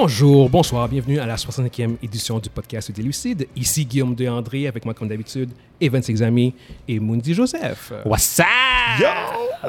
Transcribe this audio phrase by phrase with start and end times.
[0.00, 3.48] Bonjour, bonsoir, bienvenue à la 65e édition du podcast des Lucides.
[3.56, 5.50] Ici Guillaume de André avec moi comme d'habitude,
[5.80, 6.54] Evan Sexami
[6.86, 7.92] et Mundi Joseph.
[8.04, 8.46] What's up?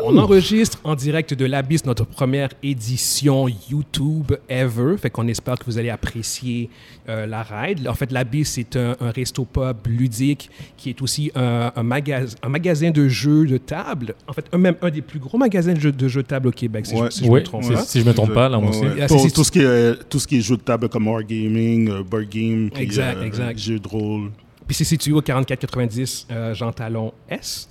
[0.04, 4.96] On enregistre en direct de l'Abysse notre première édition YouTube ever.
[4.98, 6.70] Fait qu'on espère que vous allez apprécier
[7.10, 7.88] euh, la ride.
[7.88, 12.50] En fait, l'Abysse, c'est un, un resto-pub ludique qui est aussi un, un, magaz- un
[12.50, 14.14] magasin de jeux de table.
[14.28, 16.48] En fait, un, même un des plus gros magasins de jeux de, jeux de table
[16.50, 17.08] au Québec, si, Ouais.
[17.08, 17.82] je, si je Oui, me trompe pas.
[17.84, 18.86] si je me trompe pas, là, moi Ouais, aussi.
[18.88, 19.02] ouais.
[19.02, 20.88] Ah, Tout, c'est- c'est- tout ce qui est, tout ce qui est jeux de table
[20.90, 23.58] comme Wargaming, euh, Board Game, puis, Exact, euh, exact.
[23.60, 24.30] jeux de rôle.
[24.68, 27.70] Puis c'est situé au 4490 euh, Jean Talon Est.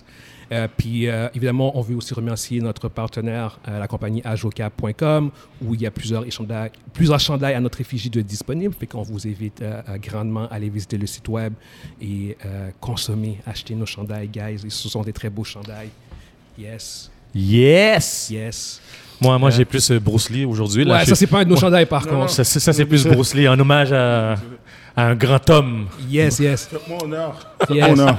[0.51, 5.31] Euh, puis euh, évidemment, on veut aussi remercier notre partenaire, euh, la compagnie ajoca.com,
[5.63, 8.75] où il y a plusieurs échandails, plusieurs chandails à notre effigie de disponibles.
[8.79, 11.53] Fait qu'on vous invite euh, grandement à aller visiter le site web
[12.01, 14.65] et euh, consommer, acheter nos chandails, guys.
[14.67, 15.91] Et ce sont des très beaux chandails.
[16.59, 18.29] Yes, Yes!
[18.31, 18.81] yes.
[19.21, 20.89] Moi, moi Euh, j'ai plus Bruce Lee aujourd'hui.
[20.91, 22.31] Ouais, ça c'est pas un de nos chandails par Non, contre.
[22.31, 24.33] ça, ça, ça, c'est plus Bruce Lee, en hommage à,
[24.97, 25.89] à un grand homme.
[26.09, 26.67] Yes, yes.
[26.67, 27.39] Faites-moi honneur.
[27.69, 27.85] Yes.
[27.87, 28.19] Faites-moi honneur.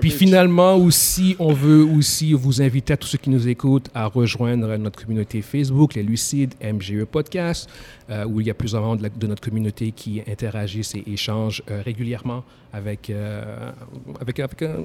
[0.00, 4.06] Puis finalement aussi, on veut aussi vous inviter à tous ceux qui nous écoutent à
[4.06, 7.68] rejoindre notre communauté Facebook, les Lucides, MGE Podcast,
[8.10, 11.02] euh, où il y a plusieurs membres de, la- de notre communauté qui interagissent et
[11.06, 13.70] échangent euh, régulièrement avec, euh,
[14.20, 14.76] avec, avec, euh,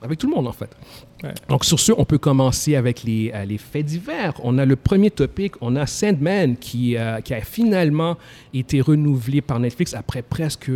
[0.00, 0.70] avec tout le monde en fait.
[1.48, 4.34] Donc sur ce, on peut commencer avec les, euh, les faits divers.
[4.44, 8.16] On a le premier topic, on a Sandman qui, euh, qui a finalement
[8.54, 10.70] été renouvelé par Netflix après presque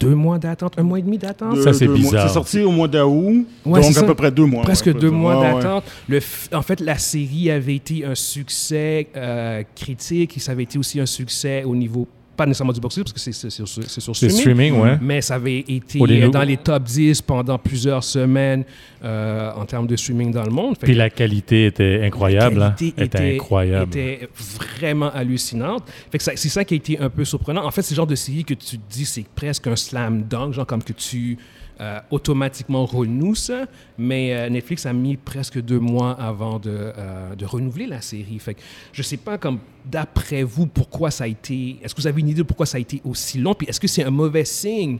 [0.00, 1.54] deux mois d'attente, un mois et demi d'attente?
[1.54, 2.00] Deux- Ça, c'est deux mois.
[2.00, 2.28] bizarre.
[2.28, 4.06] C'est sorti au mois d'août, Ouais, c'est donc à ça.
[4.06, 4.62] peu près deux mois.
[4.62, 5.54] Presque ouais, deux mois Ouais, ouais.
[5.62, 5.84] d'attente.
[6.08, 10.62] Le f- En fait, la série avait été un succès euh, critique et ça avait
[10.64, 12.06] été aussi un succès au niveau,
[12.38, 14.00] pas nécessairement du box-office, parce que c'est sur, sur C'est
[14.30, 14.98] streaming, streaming, ouais.
[15.02, 15.98] mais ça avait été
[16.30, 18.64] dans les top 10 pendant plusieurs semaines
[19.04, 20.76] euh, en termes de streaming dans le monde.
[20.78, 22.60] Fait Puis la qualité était incroyable.
[22.60, 22.74] la hein.
[22.78, 23.90] qualité était, incroyable.
[23.98, 25.82] était vraiment hallucinante.
[26.12, 27.64] Fait que ça- c'est ça qui a été un peu surprenant.
[27.66, 30.22] En fait, c'est le genre de série que tu te dis c'est presque un slam
[30.22, 31.36] dunk, genre comme que tu
[31.80, 33.66] euh, automatiquement renoues ça.
[33.96, 38.38] Mais euh, Netflix a mis presque deux mois avant de, euh, de renouveler la série.
[38.40, 38.60] Fait que
[38.92, 39.38] je sais pas
[39.84, 41.78] d'après vous pourquoi ça a été.
[41.82, 43.54] Est-ce que vous avez une idée de pourquoi ça a été aussi long?
[43.54, 44.98] Puis est-ce que c'est un mauvais signe?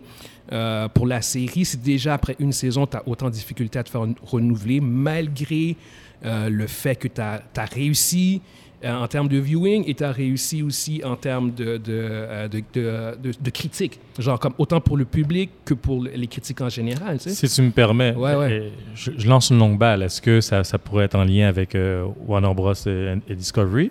[0.94, 3.90] pour la série, si déjà après une saison, tu as autant de difficultés à te
[3.90, 5.76] faire renouveler, malgré
[6.22, 10.62] le fait que tu as, réussi euh, en termes de viewing et tu as réussi
[10.62, 13.98] aussi en termes de, de, euh, de, de, de- de critiques.
[14.18, 17.18] Genre, comme autant pour le public que pour les critiques en général.
[17.18, 17.46] Tu sais.
[17.48, 18.52] Si tu me permets, Ouais, ouais.
[18.52, 20.02] euh, Je, je lance une longue balle.
[20.02, 22.72] Est-ce que ça, ça pourrait être en lien avec euh, Warner Bros.
[22.86, 23.90] et, et Discovery?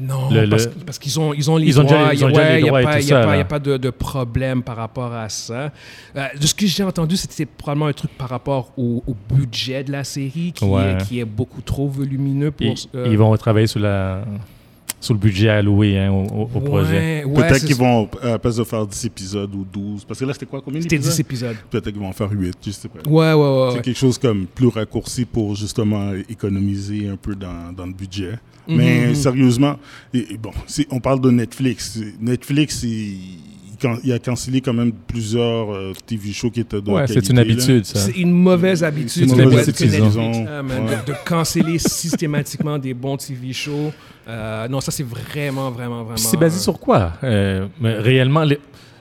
[0.00, 2.14] Non, Le- parce, qu'ils ont, ils ont les Ils ont déjà- droits.
[2.14, 2.92] ils ont déjà ouais, les y a droits pas- a
[3.40, 5.70] a de, de problème par rapport à ça.
[6.16, 9.84] Euh, de ce que j'ai entendu, c'était probablement un truc par rapport au, au budget
[9.84, 10.94] de la série qui, Ouais.
[11.00, 12.66] est, qui est beaucoup trop volumineux pour...
[12.66, 14.24] Ils, euh, ils vont travailler sur, la,
[15.04, 17.24] sur le budget alloué hein, au, projet.
[17.24, 20.24] Ouais, ouais, Peut-être qu'ils vont, à place de faire 10 épisodes ou 12, parce que
[20.24, 21.50] là, c'était quoi, combien C'était 10 d'épisodes?
[21.50, 21.56] épisodes.
[21.70, 23.08] Peut-être qu'ils vont en faire 8, je sais pas.
[23.08, 23.68] Ouais, ouais, ouais.
[23.70, 23.82] C'est ouais.
[23.82, 28.38] quelque chose comme plus raccourci pour justement économiser un peu dans, dans le budget.
[28.66, 29.14] Mhm, Mais mhm.
[29.14, 29.76] sérieusement,
[30.14, 30.52] et, et bon,
[30.90, 32.00] on parle de Netflix.
[32.18, 33.38] Netflix, il,
[34.04, 37.38] il a cancellé quand même plusieurs euh, TV shows qui étaient de Ouais, c'est une
[37.38, 37.98] habitude, ça.
[37.98, 40.96] C'est une mauvaise habitude C'est une de mauvaise habitude, man, Ouais.
[41.06, 43.92] de, de canceller systématiquement des bons TV shows.
[44.28, 46.16] Euh, non, ça c'est vraiment, vraiment, vraiment.
[46.16, 48.58] C'est basé sur quoi euh, mais Réellement, les-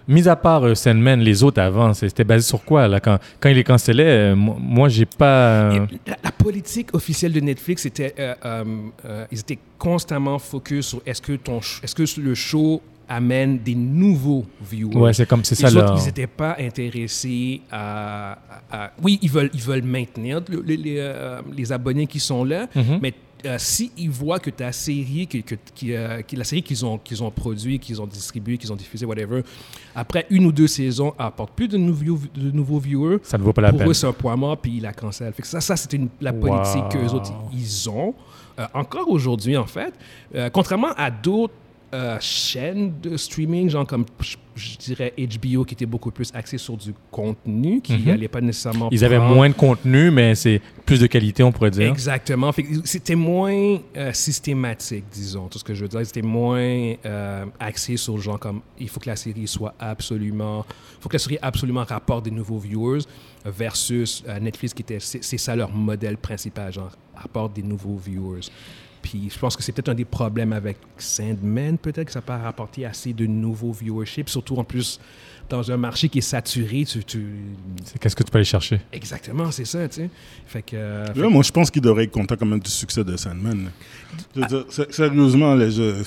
[0.07, 3.47] mis à part euh, Sandman, les autres avant, c'était basé sur quoi là, quand, quand
[3.49, 5.71] il les cancellait, euh, moi, j'ai pas.
[5.71, 8.63] euh, La, la politique officielle de Netflix était, euh, euh,
[9.05, 13.75] euh, ils étaient constamment focus sur est-ce que ton, est-ce que le show amène des
[13.75, 14.95] nouveaux viewers.
[14.95, 18.33] ouais, c'est comme c'est ça autres, ils n'étaient pas intéressés à,
[18.71, 22.19] à- à- Oui, ils veulent, ils veulent maintenir le- les, les, euh, les abonnés qui
[22.19, 22.99] sont là, Mhm.
[23.01, 23.13] mais
[23.45, 25.55] euh, s'ils voient que ta série, que, que-
[25.89, 29.41] euh, la série qu'ils ont, qu'ils ont produit, qu'ils ont distribué, qu'ils ont diffusé, whatever,
[29.93, 33.51] après une ou deux saisons, apporte plus de nouveaux, de nouveaux viewers, Ça ne vaut
[33.51, 33.89] pas la pour peine.
[33.89, 35.33] eux, c'est un poids mort, puis ils la cancellent.
[35.43, 36.89] Ça, ça c'était la politique Wow.
[36.89, 38.15] qu'eux autres, ils ont.
[38.59, 39.93] Euh, encore aujourd'hui, en fait.
[40.53, 41.53] Contrairement à d'autres
[41.93, 46.57] euh, chaînes de streaming, genre comme, je, je dirais, HBO, qui était beaucoup plus axé
[46.57, 48.05] sur du contenu, qui Mhm.
[48.05, 51.71] n'allait pas nécessairement Ils avaient moins de contenu, mais c'est plus de qualité, on pourrait
[51.71, 51.89] dire.
[51.89, 52.51] Exactement.
[52.83, 55.47] C'était moins euh, systématique, disons.
[55.47, 58.99] Tout ce que je veux dire, c'était moins euh, axé sur genre comme il faut
[58.99, 60.65] que la série soit absolument,
[60.97, 63.01] il faut que la série absolument rapporte des nouveaux viewers
[63.45, 67.97] versus euh, Netflix qui était, c'est c'est ça leur modèle principal, genre apporte des nouveaux
[67.97, 68.41] viewers.
[69.03, 72.33] Puis je pense que c'est peut-être un des problèmes avec Sandman, peut-être que ça peut
[72.33, 74.99] rapporter assez de nouveaux viewerships, surtout en plus
[75.49, 76.85] dans un marché qui est saturé.
[76.85, 77.25] Tu, tu-
[77.83, 78.79] C'est qu'est-ce que tu peux aller chercher?
[78.91, 80.09] Exactement, c'est ça, tu sais.
[80.47, 80.75] Fait que.
[80.75, 83.15] euh, fait Là, moi, je pense qu'il devrait être content quand même du succès de
[83.17, 83.65] Sandman.
[83.65, 83.69] là.
[84.35, 86.01] Je veux dire, sé- sérieusement, là, je-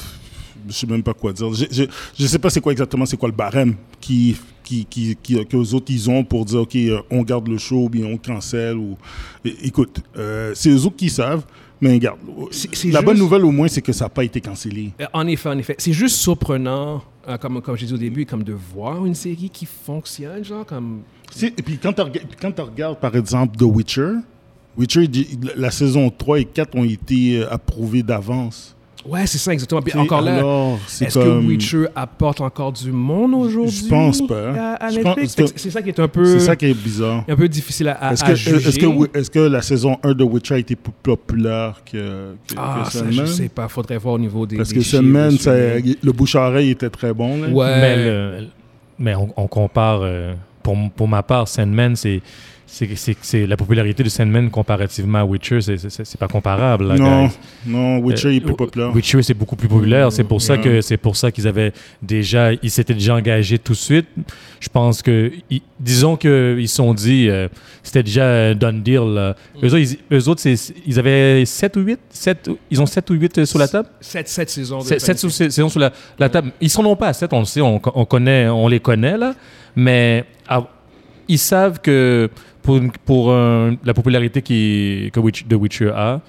[0.67, 1.53] je sais même pas quoi dire.
[1.53, 1.85] Je, je,
[2.19, 5.57] je sais pas c'est quoi exactement, c'est quoi le barème qui, qui, qui, qui, que
[5.57, 8.17] les autres ils ont pour dire, OK, euh, on garde le show ou bien on
[8.17, 8.77] cancelle.
[8.79, 8.97] Ou...
[9.45, 11.45] Écoute, euh, c'est eux autres qui savent,
[11.81, 12.19] mais regarde.
[12.27, 14.93] La juste- bonne nouvelle au moins, c'est que ça n'a pas été cancellé.
[15.01, 15.75] Euh, En effet, en effet.
[15.79, 19.51] C'est juste surprenant, euh, comme, comme j'ai dit au début, comme de voir une série
[19.51, 21.01] qui fonctionne, genre comme...
[21.43, 24.13] Et puis quand tu regardes, quand tu regardes, par exemple, The Witcher,
[24.79, 25.09] Witcher,
[25.57, 28.76] la saison 3 et 4 ont été euh, approuvés d'avance.
[29.09, 29.81] Ouais, c'est ça, exactement.
[29.83, 30.41] Puis encore là,
[31.01, 34.51] est-ce comme- que Witcher apporte encore du monde aujourd'hui Je pense pas.
[34.75, 37.25] à, à C'est ça qui est un peu, C'est ça qui est bizarre.
[37.29, 38.69] un peu difficile à, à, Est-ce à que, juger.
[39.15, 42.93] est-ce, que, la saison 1 de Witcher a été plus populaire que, que, ah, que
[42.93, 43.27] ça, Sandman?
[43.27, 43.69] je sais pas.
[43.69, 45.83] Faudrait voir au niveau des Parce des que Sandman, je ça- sais.
[46.03, 47.41] le bouche-à-oreille était très bon.
[47.43, 47.49] Là.
[47.49, 47.81] Ouais.
[47.81, 48.47] Mais, le-
[48.99, 52.21] mais on, on compare, euh, pour, pour ma part, Sandman, c'est.
[52.69, 56.89] C'est, c'est, c'est la popularité de Sandman comparativement à Witcher, c'est, c'est, c'est pas comparable.
[56.89, 57.33] là, non, guys.
[57.65, 58.93] non, Witcher Euh, est plus populaire.
[58.95, 60.11] Witcher, c'est beaucoup plus populaire.
[60.11, 61.73] C'est pour ça que c'est pour ça qu'ils avaient
[62.03, 64.09] déjà, ils s'étaient déjà engagés tout de suite.
[64.59, 67.47] Je pense que, ils- disons que ils se sont dit, euh,
[67.85, 69.15] c'était déjà un done deal.
[69.15, 69.37] là.
[69.63, 73.09] Eux autres, ils, eux autres, c'est- ils avaient 7 ou 8, 7, ils ont 7
[73.11, 73.89] ou 8 sur la table?
[74.01, 74.79] Sept, sept saisons.
[74.79, 75.29] de 7 planification.
[75.31, 76.51] saisons sur la, la table.
[76.61, 79.17] Ils sont non pas à 7, on le sait, on, on connaît, on les connaît
[79.17, 79.35] là,
[79.77, 80.65] mais ah,
[81.29, 82.29] ils savent que
[83.05, 86.21] pour, la popularité qui, que Witch, The Witcher a,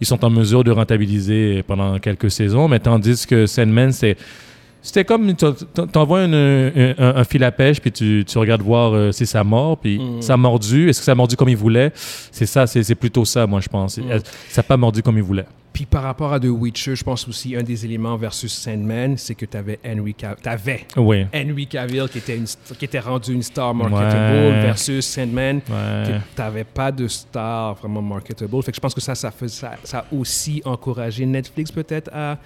[0.00, 4.16] ils sont en mesure de rentabiliser pendant quelques saisons, mais tandis que Sandman, c'est
[4.82, 5.44] c'était comme tu
[5.90, 6.32] t'envoies un,
[6.98, 10.22] un- fil à pêche puis tu, tu regardes voir euh, si ça mord puis Mm.
[10.22, 11.90] ça a mordu est-ce que ça a mordu comme il voulait?
[12.30, 14.02] C'est ça c'est c'est plutôt ça moi je pense Mm.
[14.48, 17.28] ça n'a pas mordu comme il voulait Puis par rapport à The Witcher, je pense
[17.28, 20.42] aussi un des éléments versus Sandman, c'est que tu avais Henry Cavill.
[20.42, 22.46] T'avais oui Henry Cavill qui était, une,
[22.78, 24.62] qui était rendu une star marketable Ouais.
[24.62, 26.04] versus Sandman ouais.
[26.06, 28.62] tu n'avais pas de star vraiment marketable.
[28.62, 32.10] Fait que je pense que ça, ça, fait, ça, ça a aussi encouragé Netflix peut-être
[32.10, 32.38] à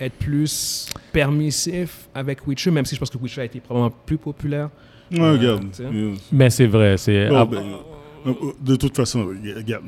[0.00, 4.16] être plus permissif avec Witcher, même si je pense que Witcher a été probablement plus
[4.16, 4.70] populaire.
[5.12, 5.66] Ouais, regarde.
[5.80, 7.26] Euh, Mais c'est vrai, c'est.
[7.26, 7.76] ah, ben, euh,
[8.60, 9.26] de toute façon,
[9.56, 9.84] regarde.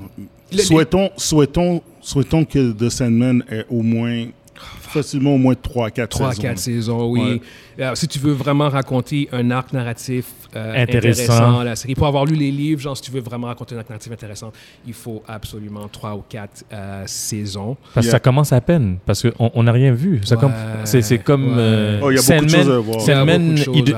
[0.53, 6.31] Souhaitons, souhaitons, souhaitons que The Sandman ait au moins, facilement au moins 3-4 3 à
[6.31, 6.43] saisons.
[6.43, 7.21] 4 saisons, oui.
[7.21, 7.41] Ouais.
[7.85, 11.23] Euh, si tu veux vraiment raconter un arc narratif euh, Intéressant.
[11.33, 13.79] intéressant, la série, pour avoir lu les livres, genre si tu veux vraiment raconter un
[13.79, 14.53] arc narratif intéressant,
[14.87, 16.65] il faut absolument 3 ou 4
[17.07, 17.77] saisons.
[17.95, 18.13] parce que Yeah.
[18.13, 20.21] ça commence à peine, parce qu'on on n'a rien vu.
[20.25, 20.53] Ça Ouais, comme,
[20.85, 21.49] c'est, c'est comme.
[21.49, 21.55] ouais.
[21.59, 23.01] euh, Oh, il y a beaucoup de Sandman- choses à voir.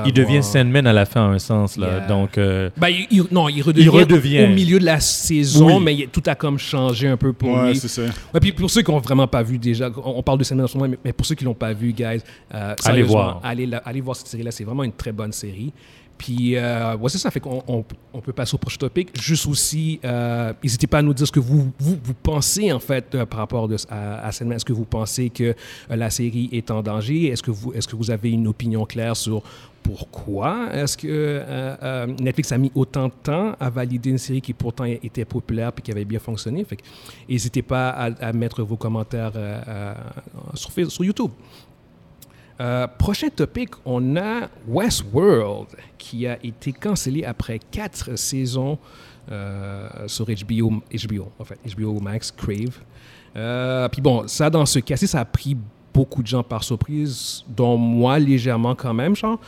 [0.05, 0.43] Il devient voir.
[0.43, 1.77] Sandman à la fin, à un sens.
[1.77, 1.87] Là.
[1.97, 2.07] Yeah.
[2.07, 4.43] Donc, euh, Ben, il, il- non, il redevient, Il redevient.
[4.45, 5.83] au milieu de la saison, Oui.
[5.83, 7.75] mais tout a comme changé un peu pour Ouais, lui.
[7.77, 8.01] c'est ça.
[8.33, 10.65] Ouais, puis pour ceux qui n'ont vraiment pas vu déjà, on, on parle de Sandman
[10.65, 12.19] en ce moment, mais, mais pour ceux qui l'ont pas vu, guys,
[12.53, 13.39] euh, sérieusement, voir.
[13.43, 15.71] Allez, la- allez voir cette série-là, c'est vraiment une très bonne série.
[16.23, 19.09] Puis, euh, c'est ça, fait qu'on on, peut passer au prochain topic.
[19.21, 23.13] Juste aussi, euh, n'hésitez pas à nous dire ce que vous, vous, pensez, en fait,
[23.13, 24.55] euh, par rapport à, à Sandman.
[24.55, 25.53] Est-ce que vous pensez que euh,
[25.89, 27.25] la série est en danger?
[27.27, 29.43] Est-ce que, vous, est-ce que vous avez une opinion claire sur
[29.83, 30.69] pourquoi?
[30.71, 35.25] Est-ce que Netflix a mis autant de temps à valider une série qui pourtant était
[35.25, 36.63] populaire et qui avait bien fonctionné?
[36.63, 36.77] Fait
[37.27, 39.33] n'hésitez pas à, à mettre vos commentaires
[40.53, 41.31] sur, sur YouTube.
[42.63, 45.67] Euh, prochain topic, on a Westworld
[45.97, 48.77] qui a été cancellé après quatre saisons
[49.31, 52.79] euh, sur HBO, HBO, en fait, HBO Max, Crave.
[53.35, 55.57] Euh, Puis bon, ça, dans ce cas-ci, ça a pris
[55.93, 59.39] beaucoup de gens par surprise, dont moi légèrement quand même, genre.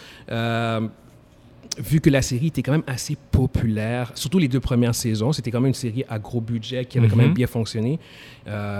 [1.77, 5.51] Vu que la série était quand même assez populaire, surtout les deux premières saisons, c'était
[5.51, 8.00] quand même une série à gros budget qui avait quand même bien fonctionné.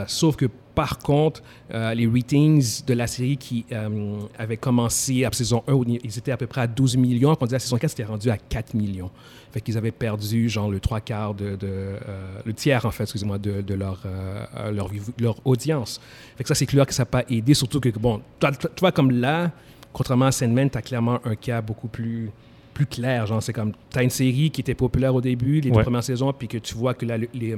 [0.08, 1.42] Sauf que par contre,
[1.74, 6.18] euh, les ratings de la série qui euh, avaient commencé à saison 1, où ils
[6.18, 8.04] étaient à peu près à 12 millions, quand on dit à la saison 4, c'était
[8.04, 9.10] rendu à 4 millions.
[9.52, 11.98] Fait qu'ils avaient perdu genre le trois quarts de, de, euh,
[12.46, 14.04] le tiers en fait, excusez-moi, de, de leur,
[14.74, 14.90] leur,
[15.20, 16.02] leur audience.
[16.36, 18.92] Fait que ça, c'est clair que ça n'a pas aidé, surtout que, bon, toi, toi,
[18.92, 19.52] comme là,
[19.94, 22.30] contrairement à Sandman, tu as clairement un cas beaucoup plus
[22.74, 23.26] plus clair.
[23.26, 26.04] Genre, c'est comme, tu as une série qui était populaire au début, les deux premières
[26.04, 27.56] saisons, puis que tu vois que là, le- les,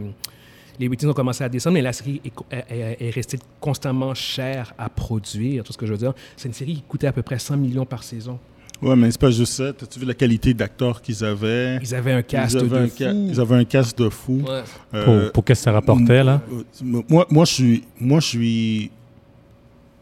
[0.80, 5.64] les ratings ont commencé à descendre, mais la série est, restée constamment chère à produire.
[5.64, 7.58] Tout ce que je veux dire, c'est une série qui coûtait à peu près 100
[7.58, 8.40] millions par saison.
[8.80, 9.70] Ouais, mais c'est pas juste ça.
[9.70, 11.78] As-tu vu la qualité d'acteurs qu'ils avaient?
[11.82, 12.96] Ils avaient un cast ils, avaient de un fou.
[12.96, 14.44] ca- ils avaient un cast de fou.
[14.48, 14.62] Ouais.
[14.94, 16.42] Euh, pour, pour qu'est-ce que ça rapportait, là?
[16.54, 17.84] Euh, Moi, moi, je suis.
[18.00, 18.92] Moi, je suis.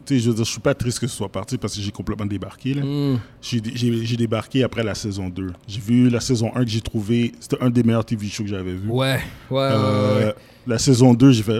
[0.05, 1.81] Tu sais, je veux dire, je suis pas triste que ce soit parti parce que
[1.81, 2.73] j'ai complètement débarqué.
[2.73, 2.83] là.
[2.83, 3.19] Mm.
[3.41, 5.53] J'ai débarqué après la saison 2.
[5.67, 7.31] J'ai vu la saison 1 que j'ai trouvé.
[7.39, 8.89] C'était un des meilleurs TV shows que j'avais vu.
[8.89, 9.13] Ouais,
[9.49, 10.35] ouais, ouais, Euh, ouais.
[10.67, 11.59] La saison 2, j'ai fait.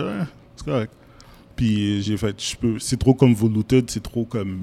[0.56, 0.92] C'est correct.
[1.54, 2.34] Puis j'ai fait.
[2.38, 4.58] je peux- C'est trop comme Voluted, c'est trop comme.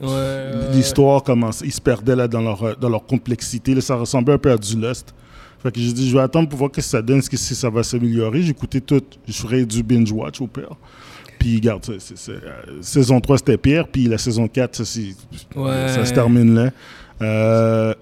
[0.00, 0.50] Ouais.
[0.72, 1.62] L'histoire commence.
[1.64, 3.74] Ils se perdaient là dans leur, dans leur complexité.
[3.74, 5.14] Là, ça ressemblait un peu à du Lust.
[5.62, 7.36] Fait que j'ai dit, je vais attendre pour voir ce que ça donne, ce que
[7.36, 8.42] si ça va s'améliorer.
[8.42, 9.02] J'ai écouté tout.
[9.28, 10.74] Je ferai du binge-watch au pire.
[11.38, 13.86] Puis, c'est- c'est, euh, saison 3, c'était pire.
[13.88, 15.00] Puis la saison 4, ça,
[15.54, 15.88] Ouais.
[15.88, 16.70] ça se termine là.
[17.20, 17.94] Euh,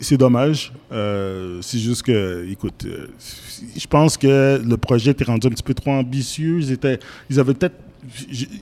[0.00, 0.72] c'est dommage.
[0.92, 3.06] Euh, c'est juste que, écoute, euh,
[3.76, 6.58] je pense que le projet était rendu un petit peu trop ambitieux.
[6.60, 6.98] Ils, étaient,
[7.30, 7.76] ils avaient peut-être.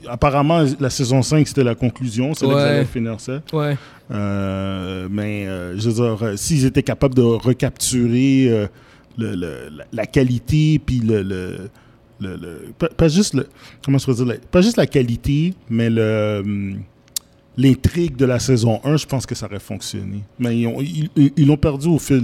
[0.09, 2.33] Apparemment, la saison 5, c'était la conclusion.
[2.35, 2.69] C'est là qu'ils Ouais.
[2.69, 3.43] allaient finir ça.
[3.53, 3.77] Ouais.
[4.11, 8.69] Euh, mais, je veux dire, s'ils étaient capables de recapturer
[9.19, 11.23] le- le- la, la qualité, puis le.
[11.23, 11.71] le-
[12.79, 13.47] pas, pas juste le.
[13.85, 16.43] Comment je dire Pas juste la qualité, mais le.
[17.59, 20.21] L'intrigue de la saison 1, je pense que ça aurait fonctionné.
[20.39, 22.23] Mais ils ont- ils ils- ils l'ont perdu au fil,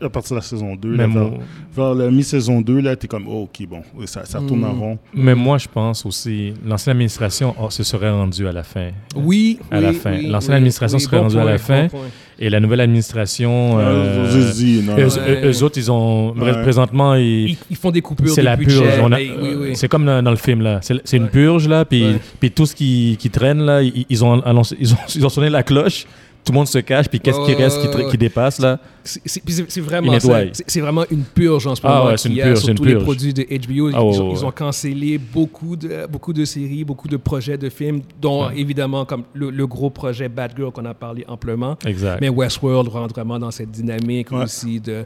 [0.00, 0.94] à, partir de la saison 2.
[0.94, 1.30] là, Même vers,
[1.74, 4.78] vers la mi-saison 2, là, t'es comme, oh, ok, bon, ça, ça tourne en Mm.
[4.80, 4.98] rond.
[5.14, 8.90] Mais moi, je pense aussi, l'ancienne administration oh, se serait rendue à la fin.
[9.16, 9.58] Oui.
[9.70, 10.12] À oui, la fin.
[10.16, 11.82] oui, L'ancienne oui, administration oui, serait bon rendue à la fin.
[11.84, 12.06] bon point.
[12.40, 15.06] Et la nouvelle administration, euh, Euh, dit, non, eux.
[15.18, 15.42] Ouais.
[15.44, 16.32] eux- eux autres, ils ont.
[16.36, 16.52] Ouais.
[16.62, 17.50] Présentement, ils.
[17.50, 19.10] Ils, ils font des coupures C'est la budget, purge.
[19.12, 19.70] Oui, oui.
[19.76, 20.78] C'est comme dans, dans le film là.
[20.82, 22.20] C'est une purge là, puis Ouais.
[22.38, 25.28] puis tout ce qui, qui traîne là, ils, ils ont annoncé, ils ont ils ont
[25.30, 26.06] sonné la cloche.
[26.48, 28.78] Tout le monde se cache, puis qu'est-ce qui reste, qui, qui dépasse là?
[29.04, 30.18] C'est- vraiment.
[30.66, 30.80] C'est-
[31.14, 32.04] une purge en ce Ah moment.
[32.06, 33.04] ouais, c'est une purge, sur c'est une tous les purge.
[33.04, 33.90] produits de HBO.
[33.90, 34.52] Ils, Ah ils ont, ouais, ils ont ouais.
[34.54, 38.58] cancellé beaucoup de, beaucoup de séries, beaucoup de projets de films, dont Ouais.
[38.58, 41.76] évidemment comme le, le gros projet Bad Girl qu'on a parlé amplement.
[41.84, 42.18] Exact.
[42.22, 44.44] Mais Westworld rentre vraiment dans cette dynamique Ouais.
[44.44, 45.04] aussi de,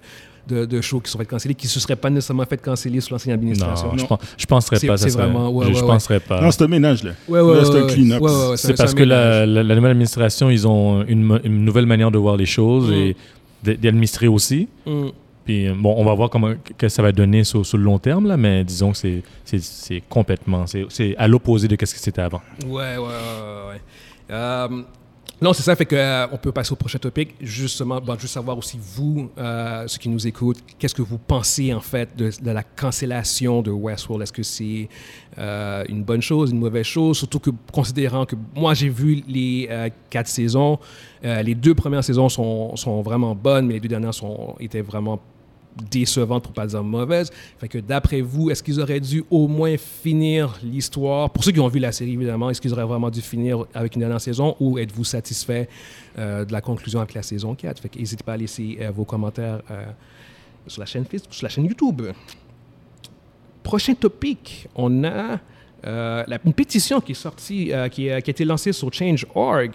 [0.49, 3.01] de, de shows qui sont fait canceller, qui ne se seraient pas nécessairement fait canceller
[3.01, 3.93] sous l'ancienne non, administration.
[3.97, 4.07] je, Non.
[4.09, 4.97] pense, je penserais pas.
[4.97, 5.87] ça c'est vraiment- ouais, je, ouais, je ouais.
[5.87, 6.41] penserais pas.
[6.41, 7.13] Non, c'est un ménage, là.
[7.29, 8.21] Ouais, ouais, Là, c'est un clean-up.
[8.23, 11.87] ouais, ouais, ouais, C'est parce que la, la- la nouvelle administration, ils ont une, nouvelle
[11.87, 12.93] manière de voir les choses Mm.
[12.95, 13.17] et
[13.63, 14.69] d- d'administrer aussi.
[14.87, 15.09] Mm.
[15.45, 17.99] Puis euh, bon, on va voir comment que ça va donner sur, sur le long
[17.99, 21.95] terme là, mais disons que c'est c'est- c'est complètement c'est c'est à l'opposé de ce
[21.95, 22.41] que c'était avant.
[22.65, 23.69] Ouais, ouais, ouais, ouais.
[23.75, 23.81] ouais.
[24.31, 24.69] Euh,
[25.43, 27.35] non, c'est ça, fait que euh, on peut passer au prochain topic.
[27.41, 31.75] Justement, bon, juste savoir aussi vous, euh, ceux qui nous écoutent, qu'est-ce que vous pensez
[31.75, 34.23] en fait de, de la cancellation de Westworld?
[34.23, 34.89] Est-ce que c'est
[35.39, 37.19] euh, une bonne chose, une mauvaise chose?
[37.19, 40.79] Surtout que considérant que moi j'ai vu les euh, quatre saisons,
[41.25, 44.81] euh, les deux premières saisons sont, sont vraiment bonnes, mais les deux dernières sont étaient
[44.81, 45.21] vraiment
[45.91, 47.31] décevantes pour pas dire mauvaises.
[47.59, 51.31] Fait d'après vous, est-ce qu'ils auraient dû au moins finir l'histoire?
[51.31, 53.95] Pour ceux qui ont vu la série évidemment, est-ce qu'ils auraient vraiment dû finir avec
[53.95, 55.69] une dernière saison ou êtes-vous satisfait
[56.19, 59.05] euh, de la conclusion avec la saison 4 Fait n'hésitez pas à laisser euh, vos
[59.05, 59.85] commentaires euh,
[60.67, 62.03] sur la chaîne Facebook, sur la chaîne YouTube.
[63.63, 65.39] Prochain topic, on a
[65.85, 69.73] une pétition qui est sortie, qui a été lancée sur Change.org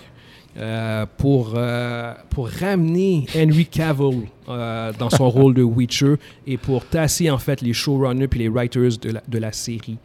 [0.60, 6.16] euh, pour, euh, pour ramener Henry Cavill euh, dans son rôle de Witcher
[6.48, 9.98] et pour tasser en fait les showrunners puis les writers de la, de la série.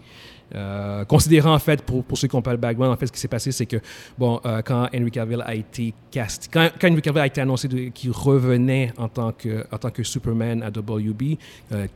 [1.08, 3.18] Considérant en fait, pour, pour ceux qui n'ont pas le background, en fait, ce qui
[3.18, 3.78] s'est passé, c'est que,
[4.18, 8.92] bon, quand Henry Cavill a été cast, quand, Henry Cavill a été annoncé qu'il revenait
[8.98, 11.38] en tant, que, en tant que Superman à WB,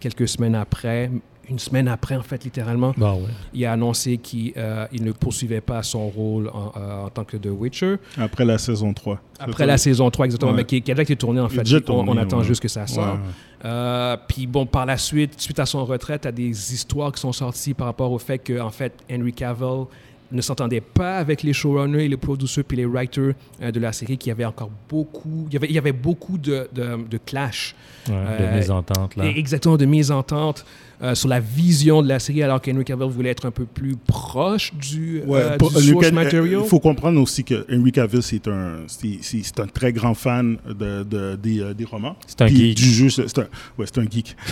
[0.00, 1.10] quelques semaines après,
[1.48, 3.18] une semaine après, en fait, littéralement, ouais.
[3.54, 7.24] il a annoncé qu'il euh, il ne poursuivait pas son rôle en, euh, en tant
[7.24, 7.96] que The Witcher.
[8.18, 9.20] Après la saison 3.
[9.38, 10.58] Après la saison 3, exactement, Ouais.
[10.58, 11.62] mais qui, qui a déjà été tourné, en fait.
[11.62, 12.44] déjà On- tourné, on, attend ouais.
[12.44, 13.14] juste que ça sorte.
[13.14, 13.20] Ouais.
[13.64, 17.12] Euh, puis bon, par la suite, suite à son retraite, il y a des histoires
[17.12, 19.84] qui sont sorties par rapport au fait que, en fait, Henry Cavill
[20.32, 23.92] ne s'entendait pas avec les showrunners et les producers puis les writers euh, de la
[23.92, 26.98] série, qu'il y avait encore beaucoup, il y avait, il y avait beaucoup de, de,
[27.08, 27.76] de clash.
[28.08, 29.26] Ouais, Euh, de mésentente là.
[29.26, 30.66] Et Exactement, de mésentente
[31.02, 33.96] euh, sur la vision de la série, alors qu'Henry Cavill voulait être un peu plus
[34.06, 36.60] proche du, Ouais, euh, pour- du Henry source Cavill- material.
[36.64, 40.14] Il faut comprendre aussi que Henry Cavill, c'est un, c'est, c'est- c'est un très grand
[40.14, 42.16] fan de, de- des, euh, des romans.
[42.26, 42.76] C'est un geek.
[42.76, 43.46] Du jeu, c'est un,
[43.78, 44.36] ouais, c'est un geek.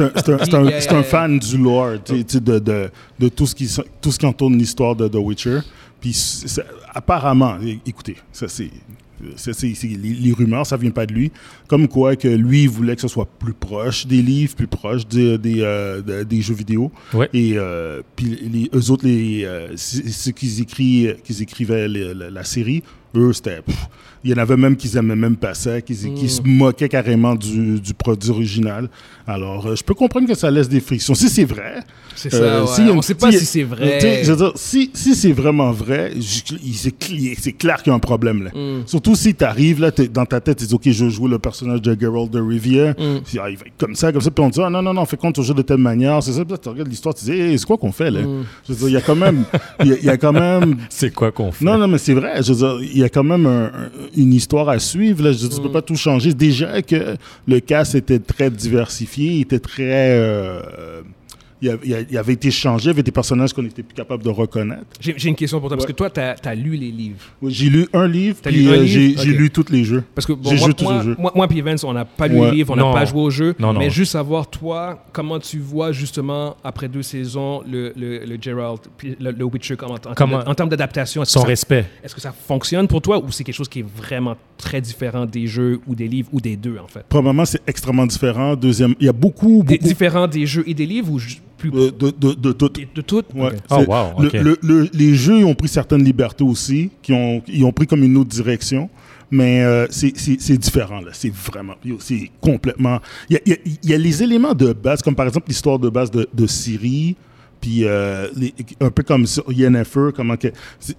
[0.00, 3.54] Euh, c'est un, fan du lore, tu sais, tu sais, de, de, de tout, ce
[3.54, 3.68] qui,
[4.00, 5.60] tout ce qui entoure l'histoire de The Witcher.
[6.00, 6.16] Puis
[6.94, 8.70] apparemment, écoutez, ça c'est...
[9.36, 11.30] c'est- c'est- c'est- les, les rumeurs, ça vient pas de lui.
[11.68, 15.06] Comme quoi que lui il voulait que ce soit plus proche des livres, plus proche
[15.06, 16.90] des, des, euh, de- des jeux vidéo.
[17.14, 17.28] Ouais.
[17.32, 22.82] Et euh, puis les, eux autres, les, euh, ceux qui qu'ils écrivaient la série,
[23.14, 23.60] eux, c'était...
[24.24, 27.34] Il y en avait même qui aimaient même pas ça, qui, qui se moquaient carrément
[27.34, 28.88] du, du produit original.
[29.26, 31.12] Alors, euh, je peux comprendre que ça laisse des frictions.
[31.16, 31.80] Si c'est vrai...
[32.14, 32.70] C'est ça, euh, ouais.
[32.88, 34.22] a On une- sait pas si c'est vrai.
[34.22, 37.96] Je veux dire, si, si c'est vraiment vrai, c'est cl- c'est clair qu'il y a
[37.96, 38.44] un problème.
[38.44, 38.50] Là.
[38.50, 38.82] Mm.
[38.86, 41.28] Surtout si tu arrives, là, t'es- dans ta tête, tu dis, OK, je veux jouer
[41.30, 42.90] le personnage de Geralt de Rivia.
[42.92, 43.22] Mm.
[43.24, 44.30] Puis, ah, il va être comme ça, comme ça.
[44.30, 46.22] Puis on dit, ah, non, non, non, fais compte, on joue de telle manière.
[46.22, 46.44] C'est ça.
[46.44, 48.20] Puis là, tu regardes l'histoire, tu dis, Hey, c'est quoi qu'on fait, là?
[48.20, 48.44] Mm.
[48.68, 49.44] Je veux dire, il y a quand même.
[49.80, 50.76] Il y a- il y, a quand même.
[50.90, 51.64] C'est quoi qu'on fait?
[51.64, 52.42] Non, non, mais c'est vrai.
[52.42, 55.22] Je veux dire, il y a quand même un- un- une histoire à suivre.
[55.24, 55.32] Là.
[55.32, 56.32] Je dire, tu peux pas tout changer.
[56.34, 57.16] Déjà que
[57.46, 59.82] le cast était très diversifié, il était très.
[60.18, 61.02] euh,
[61.62, 64.28] il il avait été changé, il y avait des personnages qu'on n'était plus capable de
[64.28, 64.84] reconnaître.
[65.00, 65.92] J'ai une question pour toi, parce Ouais.
[65.92, 67.20] que toi, tu as, lu les livres.
[67.40, 70.04] Oui, J'ai lu un livre, puis euh, j'ai lu tous les jeux.
[70.14, 71.16] Parce que bon, moi, tous moi, les jeux.
[71.18, 72.50] moi, moi puis Vince, on n'a pas lu Ouais.
[72.50, 73.54] le livre, on n'a pas joué au jeu.
[73.58, 73.78] Non, non.
[73.80, 78.82] Mais juste savoir, toi, comment tu vois justement, après deux saisons, le, le, le Geralt,
[78.96, 81.86] puis le, le Witcher, comment, en, Comment- en termes d'adaptation, Son ça, respect.
[82.02, 85.26] est-ce que ça fonctionne pour toi ou c'est quelque chose qui est vraiment très différent
[85.26, 87.04] des jeux ou des livres ou des deux, en fait?
[87.08, 88.56] Premièrement, c'est extrêmement différent.
[88.56, 91.18] Deuxième, il y a beaucoup, Des- beaucoup différent des jeux et des livres ou
[91.70, 92.68] plus euh, de, de, de tout.
[92.68, 93.26] de, de toutes?
[93.34, 93.50] Ouais.
[93.70, 93.86] Ok.
[93.88, 94.32] Oh, le- ok.
[94.34, 97.86] le- le- les jeux ils ont pris certaines libertés aussi, qui ont, ils ont pris
[97.86, 98.88] comme une autre direction.
[99.34, 100.14] Mais euh, c'est-
[100.58, 101.10] différent, là.
[101.14, 101.74] C'est vraiment.
[102.00, 102.98] C'est complètement.
[103.30, 106.10] Il y a, y y les éléments de base, comme par exemple l'histoire de base
[106.10, 107.16] de, de Syrie,
[107.58, 110.48] puis euh, les- un peu comme sur Yennefer, comment que.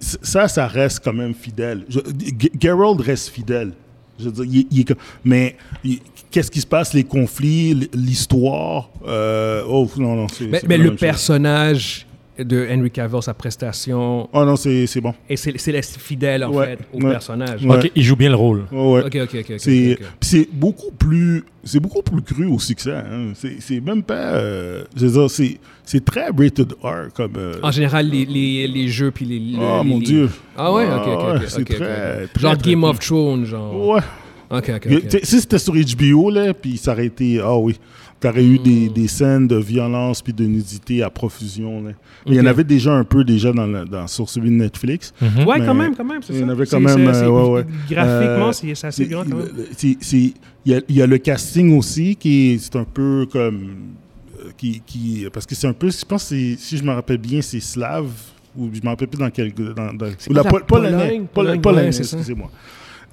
[0.00, 1.84] Ça, ça reste quand même fidèle.
[1.88, 2.00] Je-
[2.60, 3.72] Geralt reste fidèle.
[4.18, 4.84] Je veux dire, il il
[5.24, 6.00] mais il-
[6.34, 8.90] qu'est-ce qui se passe, les conflits, l'histoire.
[9.06, 10.28] euh, oh, non, non.
[10.28, 10.98] c'est- Mais, c'est mais le chose.
[10.98, 15.14] personnage de Henry Cavill, sa prestation, Oh non, c'est c'est bon.
[15.28, 15.56] et c'est
[16.00, 17.10] fidèle en Ouais, fait au ouais.
[17.12, 17.64] personnage.
[17.64, 17.76] Ouais.
[17.76, 18.64] Ok, il joue bien le rôle.
[18.72, 19.04] Oh, ouais.
[19.04, 19.50] Ok, ok, ok.
[19.52, 19.54] ok,
[20.20, 22.98] C'est beaucoup plus c'est beaucoup plus cru que ça.
[23.08, 23.32] hein.
[23.36, 27.54] C'est c'est même pas euh, je veux dire c'est c'est très rated R comme euh,
[27.62, 29.38] En général, les, les, les jeux puis les.
[29.38, 30.28] le- oh les mon dieu.
[30.56, 31.24] Ah ouais, ok, ok.
[31.36, 33.88] Ah c'est très, Genre très Game of Thrones, genre.
[33.90, 34.00] Ouais.
[34.50, 35.02] Ok, ok, Tu ok.
[35.10, 37.78] sais, Si c'était sur HBO là puis ça aurait été ah oui,
[38.20, 41.90] t'aurais eu des, des scènes de violence puis de nudité à profusion là.
[42.26, 45.12] Il y en avait déjà un peu déjà dans, le- dans sur celui de Netflix.
[45.20, 47.48] Ouais, Mais quand même, quand même, il y en avait quand même, euh, c'est- ouais,
[47.50, 47.66] ouais.
[47.90, 49.48] Graphiquement, Euh, c'est assez quand même.
[49.76, 50.32] c'est-
[50.66, 53.56] Il y a, il y a le casting aussi qui est, c'est un peu comme.
[54.38, 55.90] euh, Qui, qui, parce que c'est un peu.
[55.90, 58.06] Je pense que si je me rappelle bien, c'est slave.
[58.56, 59.52] Ou je me rappelle plus dans quel.
[59.52, 60.98] Dans, dans, ou pas la la.
[60.98, 62.02] Pologne, Pol- Pologne, ça.
[62.02, 62.50] excusez-moi.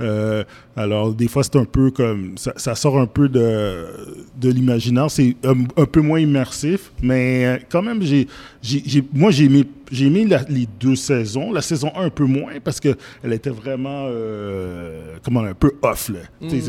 [0.01, 0.43] Euh,
[0.75, 2.33] alors, des fois, c'est un peu comme.
[2.37, 3.85] Ça, sort un peu de,
[4.39, 5.09] de l'imaginaire.
[5.11, 8.27] C'est un, un peu moins immersif, mais euh, quand même, j'ai,
[8.61, 11.51] j'ai- moi, j'ai aimé, j'ai aimé la- les deux saisons.
[11.51, 12.95] La saison 1 un peu moins parce qu'elle
[13.31, 14.07] était vraiment.
[14.09, 16.19] euh, comment un peu off, là.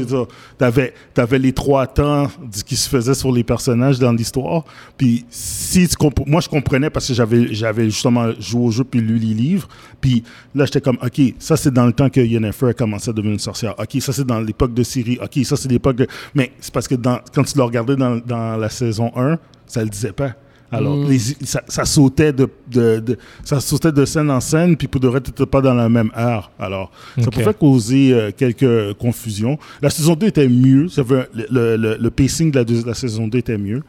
[0.09, 0.25] Ça.
[0.59, 2.29] T'avais, t'avais les trois temps
[2.67, 4.65] qui se faisait sur les personnages dans l'histoire.
[4.97, 8.85] Puis, si tu comp- moi, je comprenais parce que j'avais, j'avais justement joué au jeu
[8.85, 9.69] puis lu les livres.
[10.01, 10.23] Puis
[10.55, 13.35] là, j'étais comme, OK, ça, c'est dans le temps que Yennefer a commencé à devenir
[13.35, 13.75] une sorcière.
[13.79, 15.19] OK, ça, c'est dans l'époque de Syrie.
[15.23, 16.07] OK, ça, c'est l'époque de...
[16.35, 19.83] Mais c'est parce que dans, quand tu l'as regardé dans, dans la saison 1, ça
[19.83, 20.33] le disait pas.
[20.73, 21.09] Alors, Mm.
[21.09, 25.01] les- ça, ça sautait de, de, de- ça sautait de scène en scène, puis pour
[25.01, 26.51] de vrai, t'étais pas dans la même heure.
[26.59, 29.59] Alors, ça pouvait causer euh, quelques confusions.
[29.83, 30.89] La saison 2 était mieux.
[30.89, 33.83] Ça veut- le, le- le- pacing de la, deux- de la saison 2 était mieux.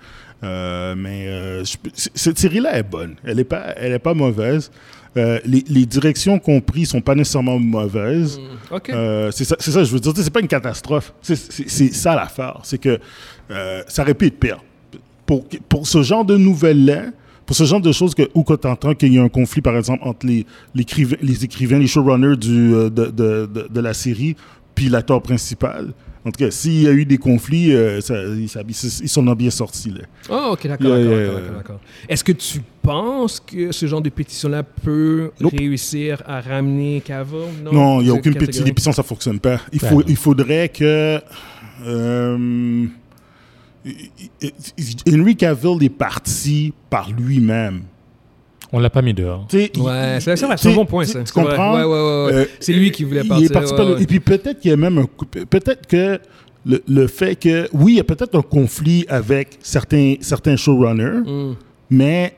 [0.44, 3.16] Euh, mais euh, je cette série-là est bonne.
[3.24, 4.72] Elle n'est pas, elle est pas mauvaise.
[5.16, 8.40] Euh, les, les directions qu'on pris sont pas nécessairement mauvaises.
[8.40, 8.90] Mm, Ok.
[8.90, 11.14] Euh, c'est ça, ça, je veux dire, c'est pas une catastrophe.
[11.22, 11.36] C'est
[11.94, 12.60] ça l'affaire.
[12.64, 13.00] C'est que
[13.52, 14.58] euh, ça aurait pu être pire.
[15.26, 17.06] Pour, pour ce genre de nouvelles-là,
[17.46, 19.76] pour ce genre de choses que, où tu entends qu'il y a un conflit, par
[19.78, 23.94] exemple, entre les, l'écrivain- les écrivains, les showrunners du, euh, de, de, de, de la
[23.94, 24.36] série,
[24.76, 25.94] puis l'acteur principal.
[26.26, 29.28] En tout cas, s'il y a eu des conflits, euh, ça- ils ça- ils s'en
[29.28, 29.90] ont bien sortis.
[29.92, 30.04] Là.
[30.30, 31.42] Ah, ok, d'accord, Yeah, d'accord, yeah, d'accord, yeah.
[31.42, 31.80] d'accord, d'accord.
[32.08, 35.52] Est-ce que tu penses que ce genre de pétition-là peut Nope.
[35.58, 37.40] réussir à ramener Cavill?
[37.70, 39.60] Non, il n'y a aucune pétition, ça ne fonctionne pas.
[39.74, 41.20] Il, Ben faut, il faudrait que.
[41.86, 42.86] euh,
[45.08, 47.84] Henry Cavill est parti par lui-même.
[48.72, 49.48] On l'a pas mis dehors.
[49.54, 51.24] Il- Ouais, c'est un bon point, tu- ça.
[51.32, 51.76] Comprends?
[51.76, 52.34] Ouais, ouais, ouais, ouais.
[52.34, 53.52] Euh, C'est lui qui voulait il partir.
[53.52, 54.02] est parti ouais, par le- ouais.
[54.04, 55.06] Et puis peut-être qu'il y a même un.
[55.46, 56.20] Peut-être que
[56.66, 57.68] le, le fait que.
[57.74, 61.56] Oui, il y a peut-être un conflit avec certains, certains showrunners, Mm.
[61.92, 62.34] mais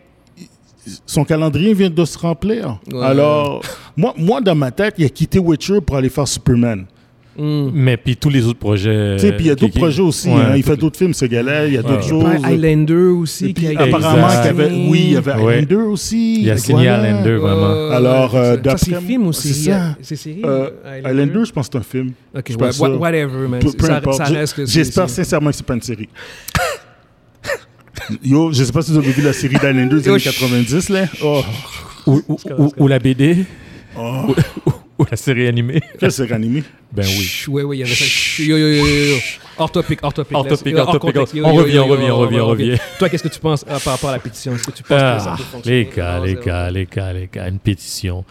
[1.05, 2.79] son calendrier vient de se remplir.
[2.91, 3.01] Ouais.
[3.01, 3.61] Alors,
[3.95, 6.85] moi, moi, dans ma tête, il a quitté Witcher pour aller faire Superman.
[7.37, 7.69] Mm.
[7.73, 9.15] Mais puis tous les autres projets.
[9.17, 10.29] Tu sais, puis il y a d'autres projets aussi.
[10.29, 10.53] Ouais, hein.
[10.55, 11.67] Il tout- fait d'autres films, ce gars-là.
[11.67, 12.09] Il y a Ouais, d'autres ouais.
[12.37, 12.45] choses.
[12.45, 15.57] Highlander aussi puis, a apparemment, qu'il y avait, oui, il y avait Ouais.
[15.57, 16.41] Highlander aussi.
[16.43, 17.03] Il a signé Voilà.
[17.03, 17.87] Highlander, vraiment.
[17.89, 19.77] Ouais, Alors, ouais, euh, d'après c'est film ou c'est série?
[19.77, 19.97] ça.
[20.01, 20.41] C'est série?
[20.45, 20.69] Euh,
[21.03, 22.11] Highlander, je pense que c'est un film.
[22.35, 23.59] Ok, je ouais, whatever, man.
[23.77, 24.21] Peu, importe.
[24.65, 26.07] J'espère sincèrement que c'est pas une série.
[28.23, 30.89] Yo, je sais pas si vous avez vu la série d'Highlander des années je- 90,
[30.89, 31.05] là.
[31.23, 31.41] Oh,
[32.07, 33.45] Ou, ou- ou- ou la BD,
[33.97, 34.35] oh.
[34.99, 35.81] ou la série animée.
[35.99, 36.63] Quelle série animée?
[36.91, 37.23] Ben oui.
[37.23, 38.05] Chut, Ouais, ouais, il y avait ça.
[38.05, 39.15] Chut, Yo, yo, yo, yo.
[39.57, 40.35] Hors topic, hors topic.
[40.35, 42.77] Hors topic, euh, hors topic, on revient, on revient, on revient, on revient.
[42.99, 44.53] Toi, qu'est-ce que tu penses euh, par rapport à la pétition?
[44.53, 45.77] Est-ce que tu penses que ça Ah, peut fonctionner?
[45.85, 48.25] les gars, Non, les gars, les gars, les gars, une pétition.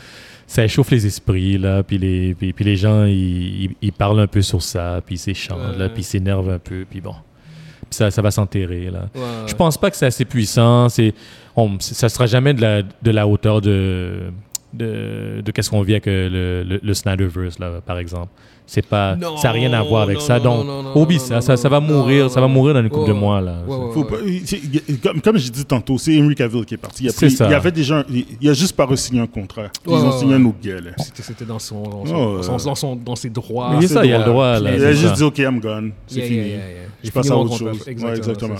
[0.46, 4.20] Ça échauffe les esprits, là, puis les, puis, puis les gens, ils, ils, ils parlent
[4.20, 7.14] un peu sur ça, puis ils s'échangent, là, puis ils s'énervent un peu, puis bon.
[7.88, 9.08] Puis ça, ça va s'enterrer, là.
[9.14, 9.22] Ouais.
[9.46, 10.90] Je pense pas que c'est assez puissant.
[10.90, 11.14] C'est,
[11.56, 14.24] on, ça sera jamais de la, de la hauteur de,
[14.74, 16.28] de, de qu'est-ce qu'on vit avec euh,
[16.64, 18.28] le, le, le Snyderverse, là, par exemple.
[18.66, 20.38] C'est pas, Non, ça n'a rien à voir avec non, ça.
[20.38, 22.88] non, Donc, non, oublie ça, ça, ça va mourir, non, ça va mourir dans une
[22.88, 23.56] couple de Ouais, mois, là.
[23.66, 24.16] ouais, ouais, Faut pas-
[25.02, 27.04] comme, comme j'ai dit tantôt, c'est Henry Cavill qui est parti.
[27.04, 27.46] Il, a pris- ça.
[27.46, 29.64] il avait déjà, il, il a juste pas signé un contrat.
[29.86, 30.40] Ils Ouais, ont ouais, signé ouais.
[30.40, 30.76] un autre gars.
[31.12, 33.68] C'était dans son, dans, son, Oh, dans, son- dans son- dans ses droits.
[33.72, 34.58] Mais il y a c'est ça, il y a le droit.
[34.58, 34.74] là.
[34.74, 35.92] Il a juste dit OK, I'm gone.
[36.06, 36.38] C'est Yeah, fini.
[36.38, 36.68] yeah, yeah, yeah.
[37.04, 37.86] Je passe à autre chose.
[37.86, 38.54] Exactement.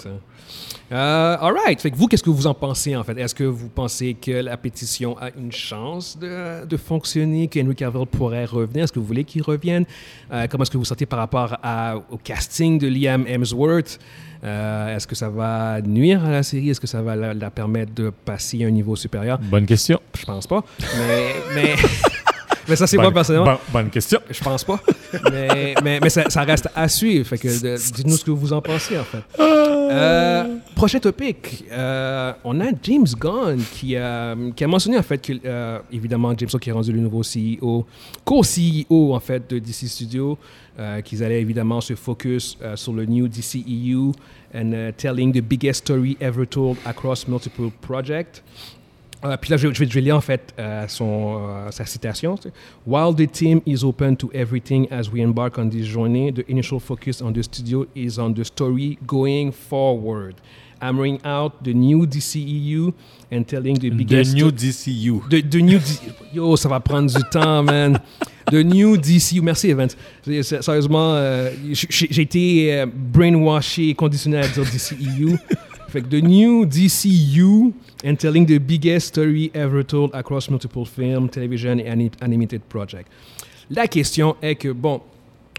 [0.93, 1.81] Euh, all right.
[1.81, 3.17] Fait que vous, qu'est-ce que vous en pensez en fait?
[3.19, 7.75] Est-ce que vous pensez que la pétition a une chance de, de fonctionner, que Henry
[7.75, 8.85] Cavill pourrait revenir?
[8.85, 9.87] Est-ce que vous voulez qu'il revienne?
[10.33, 13.99] Euh, Comment est-ce que vous sentez par rapport à- au casting de Liam Hemsworth?
[14.45, 16.69] Euh, Est-ce que ça va nuire à la série?
[16.69, 19.39] Est-ce que ça va la, la permettre de passer à un niveau supérieur?
[19.39, 19.99] Bonne question.
[20.19, 20.63] Je pense pas.
[20.99, 21.75] Mais, mais,
[22.69, 23.47] mais ça, c'est moi personnellement.
[23.73, 24.21] bonne- bonne question.
[24.31, 24.81] Je pense pas.
[25.33, 27.27] mais mais, mais ça, ça reste à suivre.
[27.27, 27.49] Fait que
[27.93, 29.23] dites-nous ce que vous en pensez, en fait.
[29.41, 31.65] Euh, prochain topic.
[31.71, 36.33] Euh, on a James Gunn qui a, qui a mentionné, en fait, que, euh, évidemment,
[36.37, 37.87] James Gunn qui est rendu le nouveau CEO,
[38.25, 40.39] co-CEO, en fait, de DC Studio,
[40.79, 44.13] euh, qu'ils allaient évidemment se focus euh, sur le new DCEU
[44.55, 48.43] and uh, telling the biggest story ever told across multiple projects.
[49.25, 51.87] Euh, puis là, je, je vais, je vais lire en fait euh, son, euh, sa
[51.87, 52.37] citation.
[52.87, 56.79] While the team is open to everything as we embark on this journey, the initial
[56.79, 60.35] focus on the studio is on the story going forward.
[60.81, 62.93] Hammering out the new DCEU
[63.33, 65.23] and telling the The biggest new DCU.
[65.31, 67.99] The, the new D- Yo, ça va prendre du temps, man.
[68.51, 69.41] The new DCU.
[69.41, 69.97] Merci, Evans.
[70.43, 75.39] Sérieusement, euh, j'ai été euh, brainwashé, conditionné à dire DCEU.
[75.95, 77.73] Fait The new DCU
[78.05, 83.09] and telling the biggest story ever told across multiple film, television and ani- animated project.
[83.71, 85.01] La question est que, bon,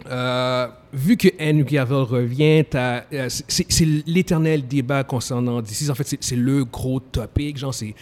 [0.07, 5.89] euh, vu que Henry Cavill revient, euh, c'est l'éternel débat concernant DC.
[5.89, 7.57] En fait, c'est le gros topic.
[7.57, 7.95] Genre, c'est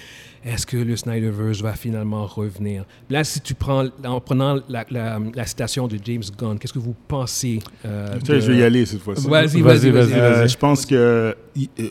[0.46, 2.86] est-ce que le Snyderverse va finalement revenir?
[3.10, 6.80] Là, si tu prends, en prenant la, la- la citation de James Gunn, qu'est-ce que
[6.80, 7.60] vous pensez?
[7.86, 9.28] euh, de- Je vais y aller cette fois-ci.
[9.28, 10.14] Vas-y, Vas-y, vas-y.
[10.14, 11.34] Euh, je pense que euh,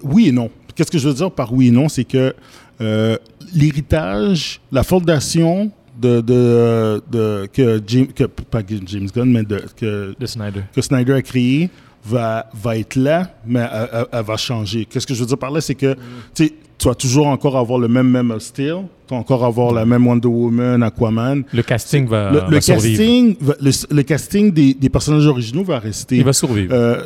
[0.03, 0.51] oui et non.
[0.75, 2.35] Qu'est-ce que je veux dire par oui et non, c'est que
[2.81, 3.17] euh,
[3.55, 10.15] l'héritage, la fondation de, de, de- que James, que, pas James Gunn, mais de, que,
[10.19, 10.63] De Snyder.
[10.75, 11.71] que Snyder a créé
[12.05, 14.85] va, va être là, mais elle, elle- elle va changer.
[14.87, 15.97] Qu'est-ce que je veux dire par là, c'est que
[16.35, 16.49] tu
[16.89, 20.27] vas toujours encore avoir le même même style, tu vas encore avoir la même Wonder
[20.27, 21.45] Woman, Aquaman.
[21.53, 22.99] Le casting va, le va le survivre.
[22.99, 26.17] casting, va- le, le casting des, des personnages originaux va rester.
[26.17, 26.73] Il va survivre.
[26.75, 27.03] Euh,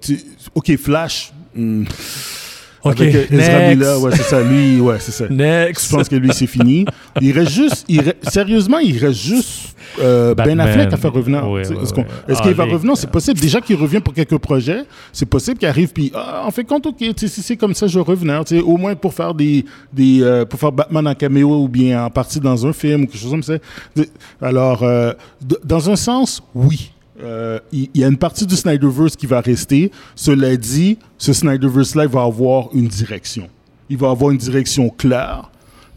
[0.00, 0.20] tu-
[0.54, 1.32] ok, Flash.
[1.56, 1.84] hmm,
[2.82, 3.68] Ok, avec euh, Ezra next.
[3.76, 4.42] Miller, ouais, c'est ça.
[4.42, 5.28] Lui, ouais, c'est ça.
[5.30, 5.90] Next.
[5.90, 6.86] Je pense que lui, c'est fini?
[7.20, 10.58] Il reste juste, il re- sérieusement, il reste juste euh, Ben.
[10.60, 11.44] Affleck à faire revenir.
[11.58, 12.96] Est-ce qu'il va revenir?
[12.96, 13.40] C'est possible.
[13.40, 16.86] Déjà qu'il revient pour quelques projets, c'est possible qu'il arrive puis ah, en fait compte,
[16.86, 18.42] ok, si c'est comme ça, je vais revenir.
[18.64, 22.10] Au moins pour faire des, des euh, pour faire Batman en caméo ou bien en
[22.10, 23.54] partie dans un film ou quelque chose comme ça.
[24.40, 25.12] Alors, euh,
[25.64, 26.92] dans un sens, oui.
[27.72, 29.90] Il y, a une partie du Snyderverse qui va rester.
[30.14, 33.48] Cela dit, ce Snyderverse-là il va avoir une direction.
[33.90, 35.50] Il va avoir une direction claire,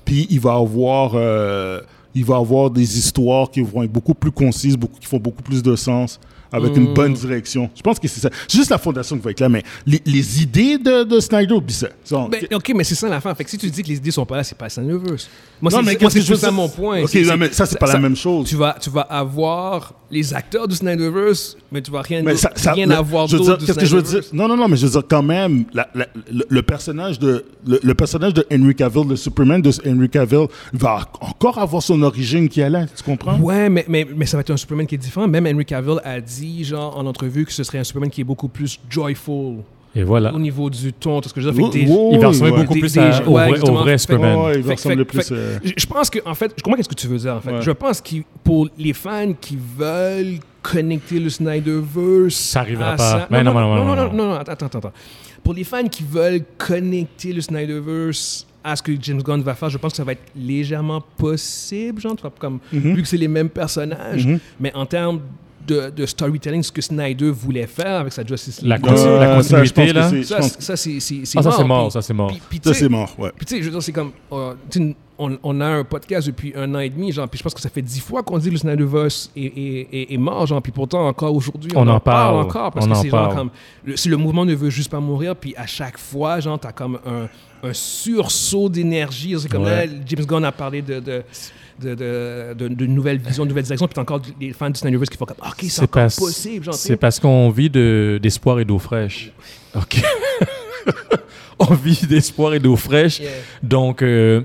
[0.03, 1.79] puis il va avoir, euh,
[2.15, 5.63] il va avoir des histoires qui vont être beaucoup plus concises, qui font beaucoup plus
[5.63, 6.19] de sens,
[6.53, 7.69] avec une bonne direction.
[7.75, 8.29] Je pense que c'est ça.
[8.47, 11.55] C'est juste la fondation qui va être là, mais les, les idées de, de Snyder,
[11.69, 11.87] ça.
[12.03, 13.35] Sont- Ben, ok, mais c'est ça l'affaire.
[13.35, 15.29] Fait que si tu dis que les idées sont pas là, c'est pas Snyderverse.
[15.61, 17.03] Moi, Non, c'est mais c'est tout ça mon point.
[17.03, 18.47] Ok, non, mais ça, c'est pas la même chose.
[18.49, 22.51] Tu vas, tu vas avoir les acteurs du Snyderverse, mais tu vas rien, Mais ça,
[22.55, 24.21] ça- rien le- avoir d'autre du Qu'est-ce que je veux dire?
[24.33, 27.45] Non, non, non, mais je veux dire quand même, la- la- le, le personnage de
[27.65, 32.01] le, le personnage de Henry Cavill, le Superman de Henry Cavill, va encore avoir son
[32.03, 32.85] origine qui est là.
[32.95, 33.37] Tu comprends?
[33.39, 35.27] Ouais, mais, mais, mais ça va être un Superman qui est différent.
[35.27, 38.25] Même Henry Cavill a dit, genre, en entrevue, que ce serait un Superman qui est
[38.25, 39.57] beaucoup plus joyful
[39.95, 40.33] Et voilà.
[40.33, 41.21] au niveau du ton.
[41.21, 41.71] tout ce que je veux dire.
[41.71, 42.61] Fait que des- oui, Il va ressembler ouais.
[42.61, 44.53] beaucoup Des- plus des- à- au, ouais, vrai, au vrai Superman.
[44.55, 45.29] Il va ressembler plus.
[45.31, 47.51] euh, Je pense que, en fait, je comprends qu'est-ce que tu veux dire, en fait.
[47.51, 47.61] Ouais.
[47.61, 52.35] Je pense que pour les fans qui veulent connecter le Snyderverse.
[52.35, 53.11] Ça arrivera à pas.
[53.11, 54.13] ça- Mais non, non, non, non, non, non, non, non.
[54.13, 54.93] non, non, attends, attends, attends.
[55.43, 59.69] Pour les fans qui veulent connecter le Snyderverse à ce que James Gunn va faire,
[59.69, 62.95] je pense que ça va être légèrement possible, genre, tu vois, comme, Mhm.
[62.95, 64.25] vu que c'est les mêmes personnages.
[64.25, 64.39] Mhm.
[64.61, 65.19] Mais en termes
[65.67, 68.69] de, de storytelling, ce que Snyder voulait faire avec sa Justice League.
[68.69, 70.23] La euh, continu- la ça, continuité, que là.
[70.23, 70.97] Ça, ça, c'est
[71.37, 71.67] Ah, ça, c'est mort.
[71.67, 72.27] mort, ça, c'est mort.
[72.27, 73.31] puis- puis, tu Ça, sais, c'est mort, ouais.
[73.35, 74.53] puis tu sais, je veux dire, c'est comme, euh,
[75.19, 77.61] on, on a un podcast depuis un an et demi, genre, puis je pense que
[77.61, 80.61] ça fait dix fois qu'on dit que le Snyderverse est, est, est, est mort, genre,
[80.61, 83.21] puis pourtant encore aujourd'hui, on, On en parle, encore parce on que en c'est genre
[83.27, 83.35] parle.
[83.35, 83.49] comme,
[83.85, 86.71] le, si le mouvement ne veut juste pas mourir, puis à chaque fois, genre, t'as
[86.71, 87.27] comme un,
[87.67, 89.85] un sursaut d'énergie, c'est comme Ouais.
[89.87, 91.23] là, James Gunn a parlé de, de
[91.81, 95.09] de, de, de, de nouvelles visions, de nouvelles directions, puis encore les fans du Snyderverse
[95.09, 96.67] qui font comme, ok, c'est encore parce- possible.
[96.73, 99.31] C'est parce qu'on vit de- d'espoir et d'eau fraîche.
[99.75, 100.01] OK.
[101.59, 103.19] on vit d'espoir et d'eau fraîche.
[103.19, 103.29] Yeah.
[103.61, 104.41] Donc, euh,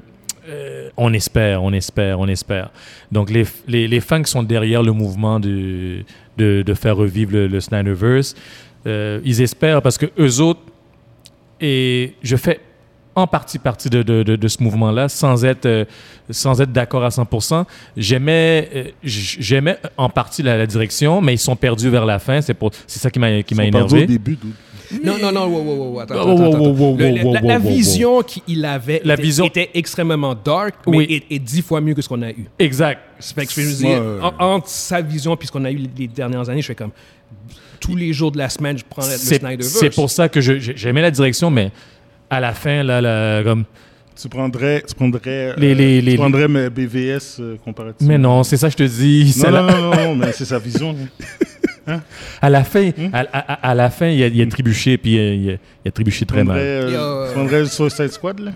[0.48, 2.70] euh, on espère, on espère, on espère.
[3.12, 6.04] Donc les, les, les fans qui sont derrière le mouvement de,
[6.38, 8.34] de, de faire revivre le, le Snyderverse,
[8.86, 10.60] euh, ils espèrent parce que eux autres,
[11.60, 12.60] et je fais
[13.18, 15.84] en partie partie de, de, de, de ce mouvement-là, sans être, euh,
[16.30, 17.64] sans être d'accord à 100%.
[17.96, 22.40] J'aimais, euh, j'aimais en partie la, la direction, mais ils sont perdus vers la fin.
[22.40, 24.04] C'est pour, c'est ça qui m'a, qui m'a Ils sont perdus énervé.
[24.04, 24.38] au début.
[25.04, 26.24] Non, non, non, wow, wow, wow, attends,
[26.96, 31.06] Le- la- vision qu'il avait La était, vision- était extrêmement dark, mais Oui.
[31.30, 32.46] est, est dix fois mieux que ce qu'on a eu.
[32.58, 33.00] Exact.
[33.20, 34.30] Fait que je veux dire, Ouais.
[34.38, 36.92] en- entre sa vision et ce qu'on a eu les, dernières années, je fais comme
[37.80, 39.68] tous les jours de la semaine, je prends le C'est, Snyderverse.
[39.78, 41.70] c'est pour ça que j'aimais la direction, mais
[42.30, 43.64] à la fin, là, là, comme,
[44.20, 48.12] Tu prendrais, tu prendrais, Les- euh, les- les- tu prendrais mes BVS euh, comparativement.
[48.12, 49.32] mais non, c'est ça que je te dis.
[49.44, 50.92] Non, la- non, non, mais c'est sa vision.
[51.86, 52.00] là.
[52.42, 53.08] À la fin, Hmm?
[53.14, 55.88] à, à- à la fin, il a, il a trébuché, puis euh, il a, il
[55.88, 56.58] a trébuché très mal.
[56.58, 58.50] euh, tu prendrais le Suicide Squad, là?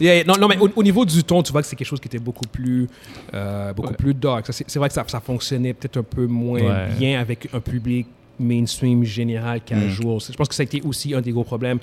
[0.00, 1.86] Yeah, yeah, non, non, mais au, au niveau du ton, tu vois que c'est quelque
[1.88, 2.88] chose qui était beaucoup plus,
[3.34, 4.46] euh, beaucoup plus dark.
[4.50, 6.88] C'est c'est vrai que ça, ça fonctionnait peut-être un peu moins Ouais.
[6.98, 8.06] bien avec un public
[8.38, 9.88] mainstream général qu'à Mm.
[9.88, 10.02] Je
[10.36, 11.78] pense que ça a été aussi un des gros problèmes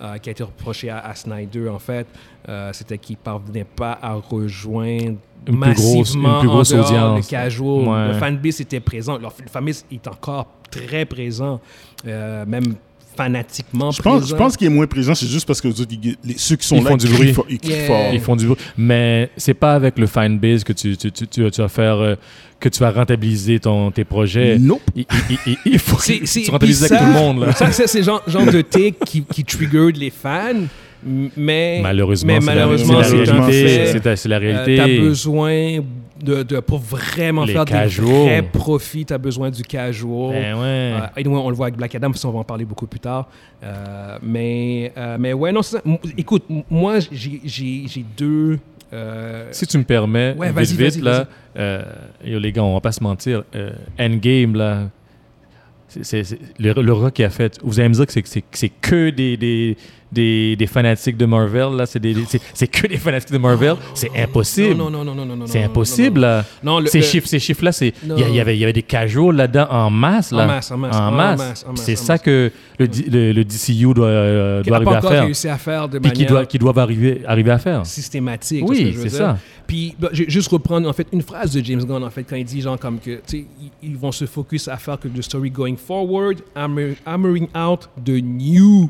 [0.00, 2.06] euh, qui a été reproché à, à Snyder, en fait.
[2.48, 6.72] Euh, C'était qu'il ne parvenait pas à rejoindre Une plus grosse- massivement une plus grosse
[6.72, 7.24] audience.
[7.24, 7.88] le casual.
[7.88, 8.08] Ouais.
[8.08, 9.18] Le fanbase était présent.
[9.18, 11.60] Leur- Le fanbase est encore très présent,
[12.06, 12.74] euh, même
[13.22, 14.26] fanatiquement Je pense, présent.
[14.26, 16.84] je pense qu'il est moins présent, c'est juste parce que les, ceux qui sont Ils
[16.84, 17.32] là font du crient bruit.
[17.34, 17.86] fort- ils crient Yeah.
[17.86, 18.06] fort.
[18.12, 18.58] Ils font du bruit.
[18.76, 22.14] Mais c'est pas avec le fanbase que tu, tu, tu, tu, tu vas faire, euh,
[22.60, 24.58] que tu vas rentabiliser ton, tes projets.
[24.58, 24.80] Nope.
[24.96, 27.40] Il, il- il- il faut C'est- que tu rentabilises avec ça- tout le monde.
[27.46, 27.52] Là.
[27.52, 30.64] Ça, c'est le genre, genre de take qui, qui triggered les fans,
[31.36, 34.16] mais Malheureusement, mais c'est la- malheureusement, c'est la c'est un réalité.
[34.16, 35.78] C'est la- Euh, t'as besoin
[36.22, 40.32] de, de pour vraiment Les faire des vrais profits, t'as besoin du casual.
[40.32, 40.62] Ben ouais.
[40.64, 43.00] Euh, anyway, on le voit avec Black Adam, ça, on va en parler beaucoup plus
[43.00, 43.28] tard.
[43.62, 45.82] Euh, mais, euh, mais ouais, non, c'est ça.
[46.16, 48.58] Écoute, moi, j'ai- deux.
[49.52, 51.26] Si tu me permets, Ouais, vite, vas-y, vite, là,
[52.24, 53.44] yo, les gars, on va pas se mentir.
[53.98, 54.88] Endgame, là,
[55.88, 57.58] c'est- le, le rock qu'il a fait.
[57.62, 59.76] Vous allez me dire que c'est- que des, des,
[60.10, 61.86] des, des fanatiques de Marvel, là.
[61.86, 63.74] C'est des- c'est- c'est que des fanatiques de Marvel.
[63.94, 64.74] C'est impossible.
[64.76, 66.44] non, non, non, non, non, non, C'est impossible, là.
[66.62, 66.80] non.
[66.86, 69.90] Ces chiffres, ces chiffres-là, c'est il y, avait il y avait des casuals là-dedans en
[69.90, 70.44] masse, là.
[70.44, 71.64] En masse, en masse, en masse.
[71.76, 72.86] C'est ça que le,
[73.32, 75.24] le, DCU doit, euh, doit arriver à faire.
[75.24, 77.84] réussi à faire de Puis qui doit, qui doivent arriver, arriver à faire.
[77.86, 78.64] systématique.
[78.68, 79.38] Oui, c'est ça.
[79.66, 82.44] Puis, bah, juste reprendre en fait une phrase de James Gunn en fait quand il
[82.44, 83.44] dit genre comme que tu
[83.82, 88.22] ils, vont se focus à faire que the story going forward, hammer- hammering out the
[88.22, 88.88] new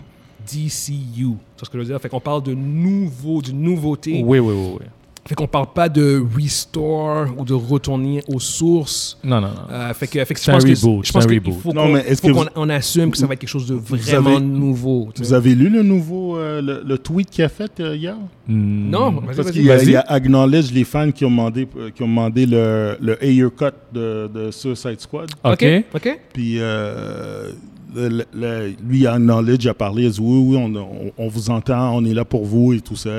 [0.50, 1.34] DCU.
[1.56, 2.00] C'est ce que je veux dire?
[2.00, 4.22] Fait qu'on parle de nouveau, d'une nouveauté.
[4.24, 4.86] Oui, oui, oui, oui.
[5.26, 9.18] Fait qu'on parle pas de restore ou de retourner aux sources.
[9.22, 9.54] Non, non, non.
[9.70, 11.54] Euh, fait que, fait que je pense que reboot, je pense qu'il reboot.
[11.60, 13.40] faut Non, qu'on mais est-ce faut que qu'on vous- on assume que ça va être
[13.40, 15.10] quelque chose de vraiment avez- nouveau.
[15.14, 15.34] Vous sais.
[15.34, 18.16] avez lu le nouveau, euh, le, le tweet qu'il a fait euh, hier?
[18.46, 18.88] Hmm.
[18.88, 19.52] Non, Parce vas-y.
[19.52, 23.22] qu'il a, a acknowledge les fans qui ont demandé, euh, qui ont demandé le, le
[23.22, 25.28] Ayer cut de, de Suicide Squad.
[25.44, 25.66] OK.
[25.94, 26.20] OK.
[26.32, 27.50] Puis euh,
[27.98, 30.06] le, le, lui, Knowledge, a parler.
[30.06, 33.10] a dit oui, oui, on, vous entend, on est là pour vous et tout ça.